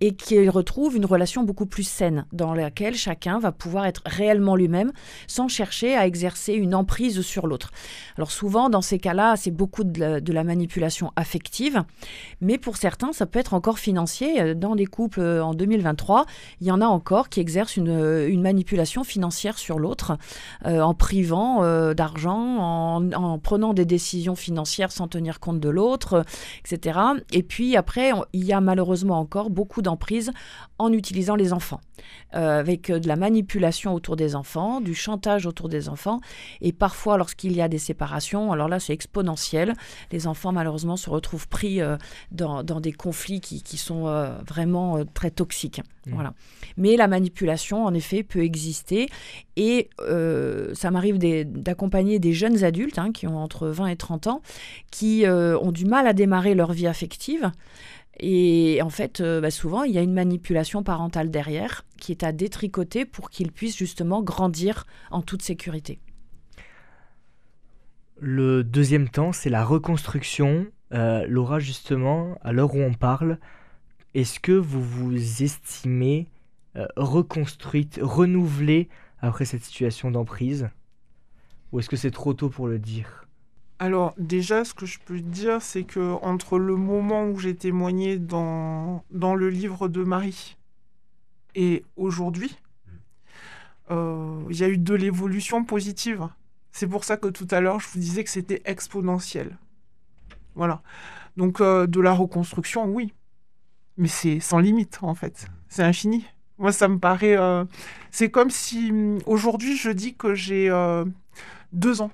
[0.00, 4.56] et qu'ils retrouvent une relation beaucoup plus saine dans laquelle chacun va pouvoir être réellement
[4.56, 4.92] lui-même
[5.26, 7.70] sans chercher à exercer une emprise sur l'autre.
[8.16, 11.84] Alors souvent, dans ces cas-là, c'est beaucoup de la, manipulation affective,
[12.40, 14.56] mais pour certains, ça peut être encore financier.
[14.56, 16.26] Dans des couples euh, en 2023,
[16.60, 20.18] il y en a encore qui exercent une, une manipulation financière sur l'autre.
[20.66, 26.24] Euh, en privant euh, d'argent, en, prenant des décisions financières sans tenir compte de l'autre,
[26.64, 26.98] etc.
[27.32, 30.32] Et puis après, il y a malheureusement encore beaucoup d'emprise
[30.82, 31.80] en utilisant les enfants,
[32.34, 36.20] euh, avec euh, de la manipulation autour des enfants, du chantage autour des enfants,
[36.60, 39.74] et parfois lorsqu'il y a des séparations, alors là c'est exponentiel,
[40.10, 41.80] les enfants malheureusement se retrouvent pris
[42.30, 44.04] dans, des conflits qui, sont
[44.46, 45.80] vraiment très toxiques.
[46.06, 46.14] Mmh.
[46.14, 46.34] Voilà.
[46.76, 49.08] Mais la manipulation, en effet, peut exister,
[49.56, 49.90] et
[50.74, 54.42] ça m'arrive d'accompagner des jeunes adultes hein, qui ont entre 20 et 30 ans,
[54.90, 57.50] qui euh, ont du mal à démarrer leur vie affective.
[58.20, 62.24] Et en fait, euh, bah, souvent, il y a une manipulation parentale derrière qui est
[62.24, 65.98] à détricoter pour qu'ils puissent justement grandir en toute sécurité.
[68.20, 70.66] Le deuxième temps, c'est la reconstruction.
[70.92, 73.38] Euh, Laura, justement, à l'heure où on parle,
[74.14, 76.28] est-ce que vous vous estimez
[76.96, 78.88] reconstruite, renouvelée
[79.20, 80.70] après cette situation d'emprise?
[81.70, 83.21] Ou est-ce que c'est trop tôt pour le dire?
[83.82, 88.16] Alors déjà, ce que je peux dire, c'est que entre le moment où j'ai témoigné
[88.16, 90.56] dans, dans le livre de Marie
[91.56, 92.56] et aujourd'hui,
[93.90, 96.28] euh, il y a eu de l'évolution positive.
[96.70, 99.58] C'est pour ça que tout à l'heure, je vous disais que c'était exponentiel.
[100.54, 100.80] Voilà.
[101.36, 103.12] Donc euh, de la reconstruction, oui.
[103.96, 105.48] mais c'est sans limite en fait.
[105.68, 106.24] C'est infini.
[106.56, 107.36] Moi, ça me paraît.
[107.36, 107.64] euh,
[108.12, 110.70] c'est comme si hum, aujourd'hui je dis que j'ai
[111.72, 112.12] deux ans.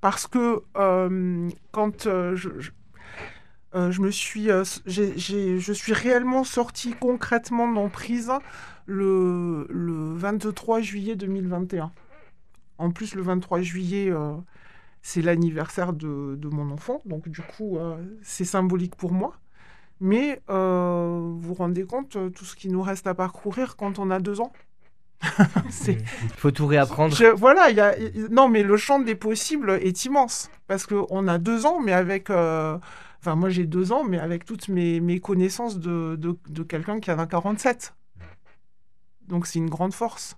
[0.00, 2.50] Parce que euh, quand euh, je,
[3.74, 4.48] euh, je me suis.
[4.48, 8.30] je suis réellement sortie concrètement d'emprise
[8.86, 11.92] le, le 23 juillet 2021.
[12.78, 14.12] En plus, le 23 juillet,
[15.02, 17.00] c'est l'anniversaire de, de mon enfant.
[17.06, 17.76] Donc, du coup,
[18.22, 19.34] c'est symbolique pour moi.
[20.00, 24.20] Mais vous vous rendez compte, tout ce qui nous reste à parcourir quand on a
[24.20, 24.52] deux ans
[25.88, 25.98] Il
[26.36, 27.14] faut tout réapprendre.
[27.16, 27.94] je- voilà, il y a,
[28.30, 30.50] non, mais le champ des possibles est immense.
[30.66, 32.30] Parce qu'on a deux ans, mais avec.
[32.30, 32.78] euh,
[33.20, 37.00] Enfin, moi j'ai deux ans, mais avec toutes mes, mes connaissances de, de, de quelqu'un
[37.00, 37.94] qui en a 47.
[39.26, 40.36] Donc c'est une grande force.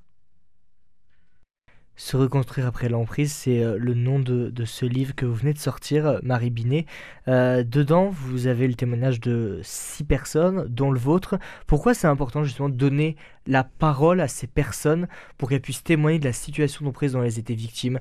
[2.02, 5.52] Se reconstruire après l'emprise, c'est euh, le nom de, de ce livre que vous venez
[5.52, 6.86] de sortir, euh, Marie Binet.
[7.28, 11.38] Euh, dedans, vous avez le témoignage de six personnes, dont le vôtre.
[11.66, 16.18] Pourquoi c'est important justement de donner la parole à ces personnes pour qu'elles puissent témoigner
[16.18, 18.00] de la situation d'emprise dont elles étaient victimes?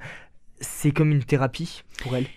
[0.62, 2.28] C'est comme une thérapie pour elles?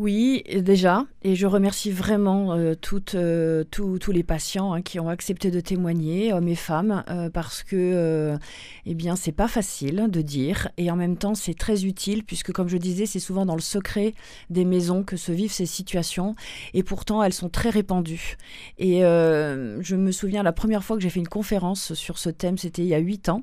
[0.00, 5.10] Oui, déjà, et je remercie vraiment euh, toutes, euh, tous, les patients hein, qui ont
[5.10, 8.38] accepté de témoigner, hommes et femmes, euh, parce que,
[8.86, 12.50] eh bien, c'est pas facile de dire, et en même temps, c'est très utile, puisque,
[12.50, 14.14] comme je disais, c'est souvent dans le secret
[14.48, 16.34] des maisons que se vivent ces situations,
[16.72, 18.38] et pourtant, elles sont très répandues.
[18.78, 22.56] Et je me souviens, la première fois que j'ai fait une conférence sur ce thème,
[22.56, 23.42] c'était il y a huit ans,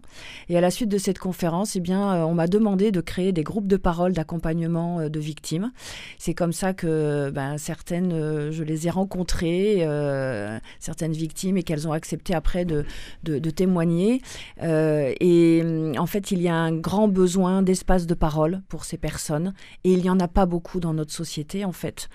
[0.50, 3.44] et à la suite de cette conférence, eh bien, on m'a demandé de créer des
[3.44, 5.72] groupes de parole d'accompagnement de victimes.
[6.18, 11.64] C'est comme ça que ben, certaines, euh, je les ai rencontrées, euh, certaines victimes, et
[11.64, 12.86] qu'elles ont accepté après de,
[13.24, 14.22] de, de témoigner.
[14.64, 18.86] Euh, et hum, en fait, il y a un grand besoin d'espace de parole pour
[18.86, 22.10] ces personnes, et il n'y en a pas beaucoup dans notre société, en fait,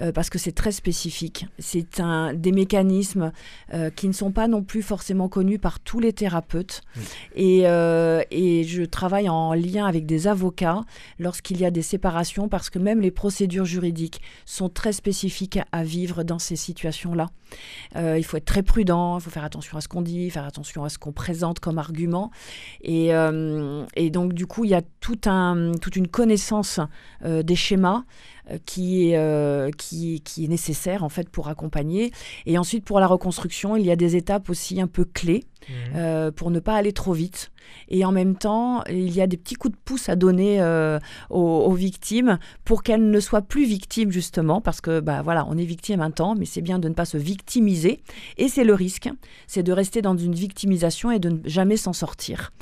[0.00, 1.46] euh, parce que c'est très spécifique.
[1.58, 3.32] C'est un, des mécanismes
[3.96, 6.82] qui ne sont pas non plus forcément connus par tous les thérapeutes.
[6.94, 7.00] Mm.
[7.36, 7.58] Et,
[8.30, 10.82] et je travaille en lien avec des avocats
[11.18, 15.84] lorsqu'il y a des séparations, parce que même les procédures juridiques sont très spécifiques à,
[15.84, 17.28] vivre dans ces situations-là.
[17.96, 20.46] Euh, il faut être très prudent, il faut faire attention à ce qu'on dit, faire
[20.46, 22.30] attention à ce qu'on présente comme argument.
[22.82, 25.26] Et, euh, donc, du coup, il y a toute
[25.96, 26.80] une connaissance
[27.24, 28.04] euh, des schémas
[28.66, 32.12] qui est, euh, qui, qui est nécessaire en fait pour accompagner.
[32.46, 35.92] Et ensuite, pour la reconstruction, il y a des étapes aussi un peu clés Mhm.
[35.94, 37.52] euh, pour ne pas aller trop vite.
[37.88, 40.98] Et en même temps, il y a des petits coups de pouce à donner euh,
[41.30, 45.56] aux, aux victimes pour qu'elles ne soient plus victimes justement, parce que bah voilà, on
[45.56, 48.02] est victime un temps, mais c'est bien de ne pas se victimiser.
[48.38, 49.08] Et c'est le risque,
[49.46, 52.52] c'est de rester dans une victimisation et de ne jamais s'en sortir,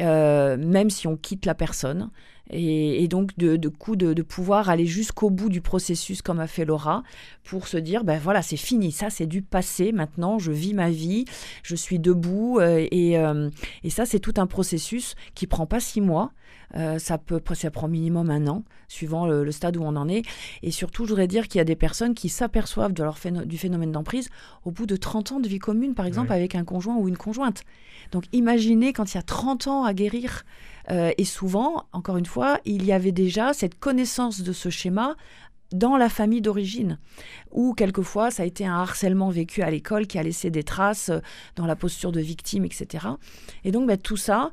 [0.00, 2.10] Euh, même si on quitte la personne.
[2.52, 6.38] Et, et donc, de, de coup, de, de pouvoir aller jusqu'au bout du processus, comme
[6.40, 7.02] a fait Laura,
[7.44, 10.90] pour se dire, ben voilà, c'est fini, ça c'est du passé, maintenant je vis ma
[10.90, 11.24] vie,
[11.62, 13.48] je suis debout, euh, et, euh,
[13.84, 16.32] et ça c'est tout un processus qui prend pas six mois,
[16.76, 20.08] euh, ça, peut, ça prend minimum un an, suivant le, le stade où on en
[20.08, 20.22] est.
[20.62, 23.44] Et surtout, je voudrais dire qu'il y a des personnes qui s'aperçoivent de leur phéno-
[23.44, 24.30] du phénomène d'emprise
[24.64, 27.16] au bout de 30 ans de vie commune, par exemple, avec un conjoint ou une
[27.18, 27.62] conjointe.
[28.10, 30.44] Donc imaginez quand il y a 30 ans à guérir.
[30.90, 35.16] Euh, et souvent, encore une fois, il y avait déjà cette connaissance de ce schéma
[35.72, 36.98] dans la famille d'origine,
[37.50, 41.08] ou quelquefois ça a été un harcèlement vécu à l'école qui a laissé des traces
[41.08, 41.20] euh,
[41.56, 43.06] dans la posture de victime, etc.
[43.64, 44.50] Et donc bah, tout ça,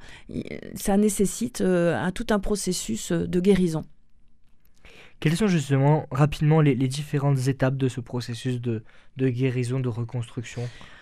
[0.76, 3.84] ça nécessite euh, un, tout un processus de guérison.
[5.20, 8.82] Quelles sont justement rapidement les, différentes étapes de ce processus de
[9.18, 10.62] guérison, de reconstruction?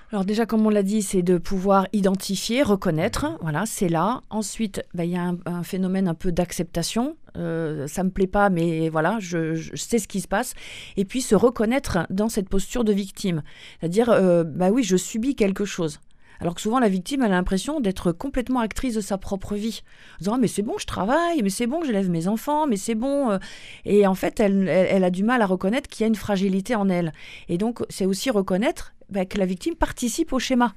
[0.10, 4.22] Alors déjà, comme on l'a dit, c'est de pouvoir identifier, reconnaître, voilà, c'est là.
[4.30, 7.17] Ensuite, bah, il y a un, phénomène un peu d'acceptation.
[7.36, 10.54] Euh, ça me plaît pas, mais voilà, je, je sais ce qui se passe.
[10.96, 13.43] Et puis se reconnaître dans cette posture de victime,
[13.80, 16.00] c'est-à-dire, euh, bah oui, je subis quelque chose.
[16.39, 19.82] Alors que souvent, la victime elle a l'impression d'être complètement actrice de sa propre vie.
[20.15, 22.78] En disant, Ah, mais c'est bon, je travaille, mais c'est bon, j'élève mes enfants, mais
[22.78, 23.32] c'est bon.
[23.32, 23.38] euh.
[23.86, 26.15] Et en fait, elle, elle- elle a du mal à reconnaître qu'il y a une
[26.15, 27.12] fragilité en elle.
[27.50, 30.74] Et donc, c'est aussi reconnaître bah, que la victime participe au schéma.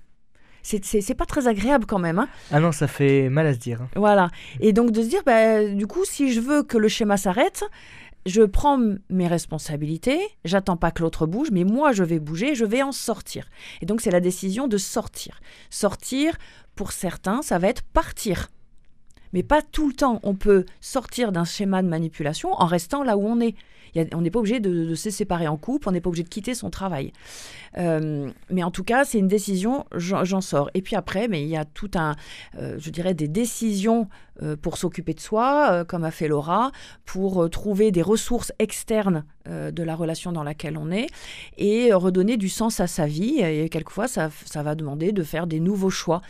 [0.63, 2.19] C'est pas très agréable quand même.
[2.19, 2.29] hein.
[2.51, 3.81] Ah non, ça fait mal à se dire.
[3.81, 3.89] hein.
[3.97, 4.31] Voilà.
[4.61, 7.65] Et donc de se dire, bah, du coup, si je veux que le schéma s'arrête,
[8.27, 12.65] je prends mes responsabilités, j'attends pas que l'autre bouge, mais moi je vais bouger, je
[12.65, 13.49] vais en sortir.
[13.81, 15.41] Et donc c'est la décision de sortir.
[15.71, 16.37] Sortir,
[16.75, 18.49] pour certains, ça va être partir.
[19.33, 20.21] Mais pas tout le temps.
[20.23, 23.55] On peut sortir d'un schéma de manipulation en restant là où on est.
[24.15, 26.55] On n'est pas obligé de, se séparer en couple, on n'est pas obligé de quitter
[26.55, 27.13] son travail.
[27.77, 30.71] Euh, mais en tout cas, c'est une décision, j'en sors.
[30.75, 32.15] Et puis après, mais il y a tout un,
[32.57, 34.09] euh, je dirais, des décisions
[34.63, 36.73] pour s'occuper de soi, euh, comme a fait Laura,
[37.05, 41.09] pour trouver des ressources externes de la relation dans laquelle on est
[41.57, 43.41] et redonner du sens à sa vie.
[43.41, 46.21] Et quelquefois, ça, ça, va demander de faire des nouveaux choix.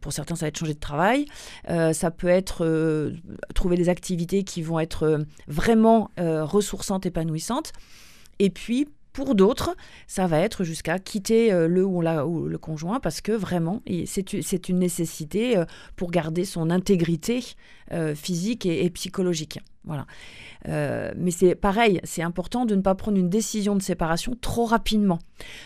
[0.00, 1.26] Pour certains, ça va être changer de travail,
[1.66, 3.12] ça peut être
[3.54, 7.72] trouver des activités qui vont être vraiment ressourçantes, épanouissantes.
[8.38, 13.20] Et puis, pour d'autres, ça va être jusqu'à quitter euh, le ou, le conjoint parce
[13.20, 15.64] que vraiment, c'est une nécessité euh,
[15.96, 17.44] pour garder son intégrité
[17.92, 19.60] euh, physique et, psychologique.
[19.84, 20.06] Voilà.
[21.16, 25.18] mais c'est pareil, c'est important de ne pas prendre une décision de séparation trop rapidement,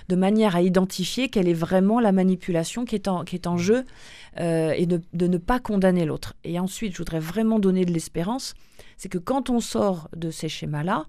[0.09, 3.09] de manière à identifier quelle est vraiment la manipulation qui est
[3.47, 3.85] en, jeu
[4.39, 6.33] et de, de ne pas condamner l'autre.
[6.45, 8.55] Et ensuite, je voudrais vraiment donner de l'espérance,
[8.97, 11.05] c'est que quand on sort de ces schémas-là,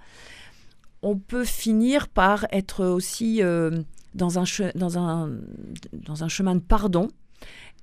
[1.02, 3.72] on peut finir par être aussi euh,
[4.14, 4.44] dans, un
[4.76, 5.32] dans, un,
[5.94, 7.10] dans un chemin de pardon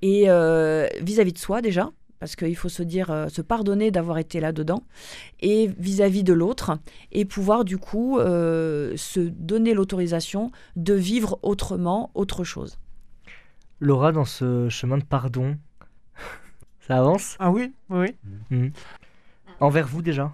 [0.02, 1.90] et euh, vis-à-vis de soi déjà,
[2.20, 4.82] parce qu'il faut se dire, euh, se pardonner d'avoir été là-dedans,
[5.40, 6.78] et vis-à-vis de l'autre,
[7.12, 12.78] et pouvoir du coup se donner l'autorisation de vivre autrement, autre chose.
[13.80, 15.56] Laura, dans ce chemin de pardon,
[16.86, 17.36] ça avance?
[17.38, 18.14] Ah oui, oui.
[18.50, 18.68] Mmh.
[19.60, 20.32] Envers vous déjà?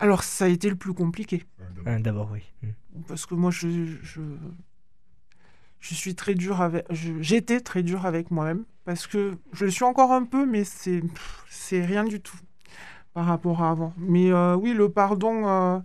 [0.00, 1.44] Alors, ça a été le plus compliqué.
[1.84, 2.42] D'abord, oui.
[2.62, 3.02] Mm.
[3.06, 3.68] Parce que moi, je,
[4.02, 6.86] je, suis très dur avec.
[6.90, 8.64] J'étais très dur avec moi-même.
[8.84, 11.02] Parce que je le suis encore un peu, mais c'est,
[11.48, 12.38] c'est rien du tout
[13.12, 13.92] par rapport à avant.
[13.98, 15.46] Mais euh, oui, le pardon.
[15.46, 15.78] Euh,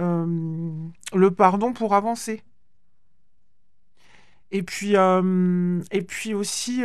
[0.00, 2.42] euh, le pardon pour avancer.
[4.50, 6.82] Et puis, et puis aussi,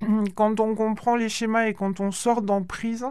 [0.34, 3.04] quand on comprend les schémas et quand on sort d'emprise,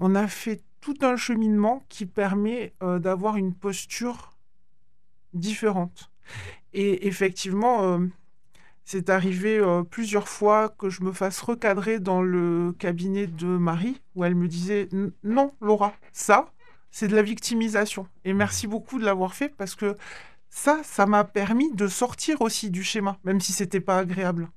[0.00, 4.32] on a fait tout un cheminement qui permet euh, d'avoir une posture
[5.32, 6.10] différente.
[6.72, 8.06] Et effectivement, euh,
[8.84, 14.00] c'est arrivé euh, plusieurs fois que je me fasse recadrer dans le cabinet de Marie,
[14.14, 14.88] où elle me disait
[15.22, 16.52] Non, Laura, ça,
[16.90, 18.08] c'est de la victimisation.
[18.24, 19.96] Et merci beaucoup de l'avoir fait parce que
[20.48, 24.48] ça, ça m'a permis de sortir aussi du schéma, même si c'était pas agréable.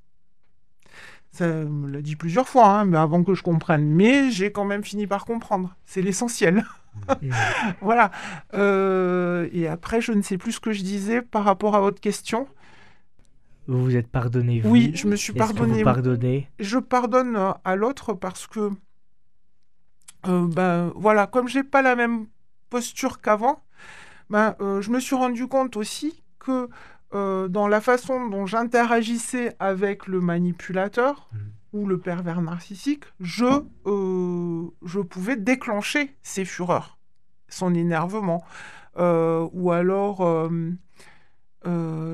[1.34, 3.90] Ça me l'a dit plusieurs fois, hein, mais avant que je comprenne.
[3.90, 5.76] Mais j'ai quand même fini par comprendre.
[5.84, 6.64] C'est l'essentiel.
[7.24, 7.30] Mmh.
[7.82, 8.12] voilà.
[8.54, 12.00] Euh, et après, je ne sais plus ce que je disais par rapport à votre
[12.00, 12.48] question.
[13.66, 15.84] Vous vous êtes pardonné, vous Oui, je me suis pardonné.
[15.84, 18.70] pardonné Je pardonne euh, à l'autre parce que,
[20.28, 22.28] euh, ben voilà, comme j'ai pas la même
[22.70, 23.64] posture qu'avant,
[24.30, 26.70] ben, je me suis rendu compte aussi que
[27.14, 31.38] euh, dans la façon dont j'interagissais avec le manipulateur mmh.
[31.74, 36.97] ou le pervers narcissique, je, euh, je pouvais déclencher ses fureurs,
[37.49, 38.43] son énervement,
[38.97, 40.49] euh, ou alors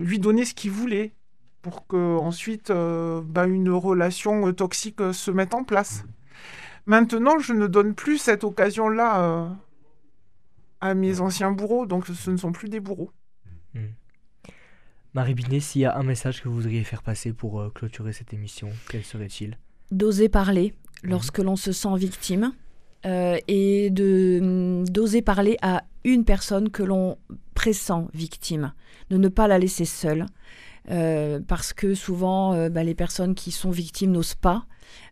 [0.01, 1.13] lui donner ce qu'il voulait
[1.61, 6.03] pour que ensuite bah, une relation toxique se mette en place.
[6.03, 6.07] Mmh.
[6.87, 9.55] Maintenant, je ne donne plus cette occasion-là
[10.81, 13.11] à mes anciens bourreaux, donc ce ne sont plus des bourreaux.
[13.73, 13.79] Mmh.
[15.15, 18.13] Marie Binet, s'il y a un message que vous voudriez faire passer pour euh, clôturer
[18.13, 19.57] cette émission, quel serait-il?
[19.89, 21.09] D'oser parler mhm.
[21.09, 22.53] lorsque l'on se sent victime
[23.07, 27.17] euh, et de mm, d'oser parler à une personne que l'on
[27.55, 28.73] pressent victime,
[29.09, 30.27] de ne pas la laisser seule.
[30.91, 34.65] Euh, parce que souvent, bah, les personnes qui sont victimes n'osent pas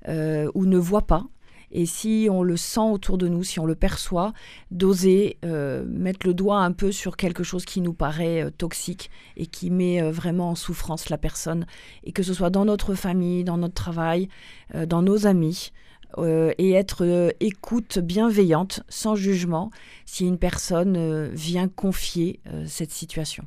[0.08, 1.26] ou ne voient pas
[1.72, 4.34] et si on le sent autour de nous, si on le perçoit,
[4.72, 9.12] d'oser euh, mettre le doigt un peu sur quelque chose qui nous paraît euh, toxique
[9.36, 11.66] et qui met euh, vraiment en souffrance la personne,
[12.04, 14.30] et que ce soit dans notre famille, dans notre travail,
[14.74, 15.72] dans nos amis,
[16.18, 19.72] et être écoute bienveillante, sans jugement,
[20.06, 23.46] si une personne vient confier cette situation.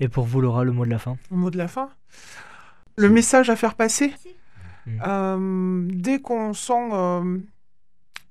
[0.00, 1.16] Et pour vous, Laura, le mot de la fin?
[1.30, 1.90] Le mot de la fin?
[2.96, 4.12] Le message à faire passer?
[4.88, 5.02] Mm.
[5.06, 7.38] Euh, dès qu'on sent euh,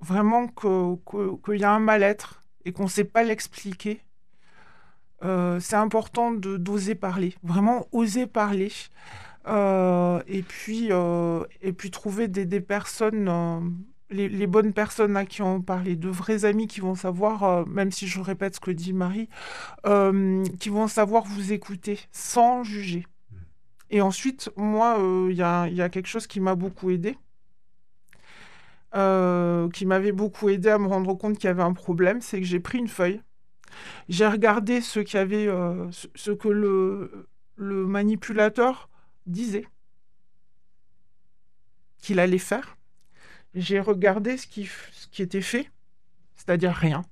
[0.01, 4.01] vraiment qu'il y a un mal-être et qu'on ne sait pas l'expliquer,
[5.23, 8.71] euh, c'est important d'oser parler, vraiment oser parler.
[9.47, 10.89] et, puis,
[11.61, 13.77] et puis trouver des, personnes,
[14.09, 17.91] les, les, bonnes personnes à qui on parler, de vrais amis qui vont savoir, même
[17.91, 19.29] si je répète ce que dit Marie,
[20.59, 23.07] qui vont savoir vous écouter sans juger.
[23.89, 27.17] Et ensuite, moi, euh, il y, a, quelque chose qui m'a beaucoup aidé.
[28.95, 32.39] Euh, qui m'avait beaucoup aidé à me rendre compte qu'il y avait un problème, c'est
[32.39, 33.21] que j'ai pris une feuille,
[34.07, 37.27] j'ai regardé ce, euh, ce, que le,
[37.57, 38.89] le manipulateur
[39.25, 39.67] disait
[41.97, 42.77] qu'il allait faire.
[43.53, 45.69] J'ai regardé ce qui, ce qui était fait,
[46.35, 47.03] c'est-à-dire rien.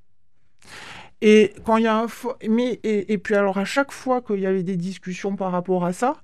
[1.21, 2.07] Et quand il y a un
[2.47, 5.85] mais et, et, puis alors à chaque fois qu'il y avait des discussions par rapport
[5.85, 6.21] à ça,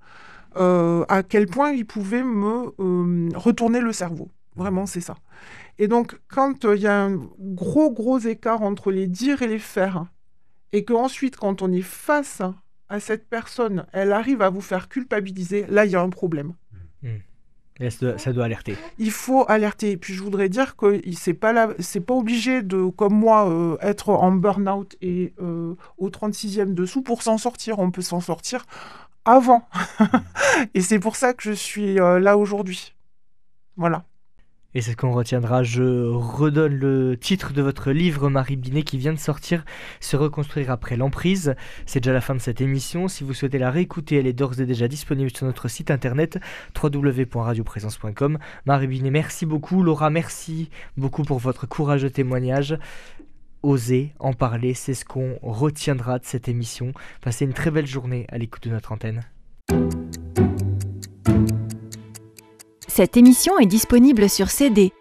[0.58, 4.30] euh, à quel point il pouvait me euh, retourner le cerveau.
[4.56, 5.16] Vraiment, c'est ça.
[5.80, 9.47] Et donc, quand euh, il y a un gros, gros écart entre les dire et
[9.47, 10.06] les faire,
[10.74, 12.41] et qu'ensuite, quand on est face
[12.89, 16.54] à cette personne, elle arrive à vous faire culpabiliser, là, il y a un problème.
[17.80, 18.76] Et ça doit- ça doit alerter.
[18.99, 19.91] Il faut alerter.
[19.91, 21.54] Et puis, je voudrais dire que c'est pas
[22.06, 27.24] pas obligé de, comme moi, euh, être en burn-out et euh, au 36e dessous pour
[27.24, 27.80] s'en sortir.
[27.80, 28.66] On peut s'en sortir
[29.26, 29.67] avant.
[30.74, 32.93] et c'est pour ça que je suis euh, là aujourd'hui.
[33.78, 34.05] Voilà.
[34.74, 35.63] Et c'est ce qu'on retiendra.
[35.63, 39.65] Je redonne le titre de votre livre, Marie Binet, qui vient de sortir,
[39.99, 41.55] Se reconstruire après l'emprise.
[41.86, 43.09] C'est déjà la fin de cette émission.
[43.09, 46.39] Si vous souhaitez la réécouter, elle est d'ores et déjà disponible sur notre site internet
[46.82, 48.39] www.radioprésence.com.
[48.65, 49.84] Marie Binet, merci beaucoup.
[49.84, 52.78] Laura, merci beaucoup pour votre courageux témoignage.
[53.64, 56.93] Oser en parler, c'est ce qu'on retiendra de cette émission.
[57.22, 59.22] Passez une très belle journée à l'écoute de notre antenne.
[62.88, 64.91] Cette émission est disponible sur CD.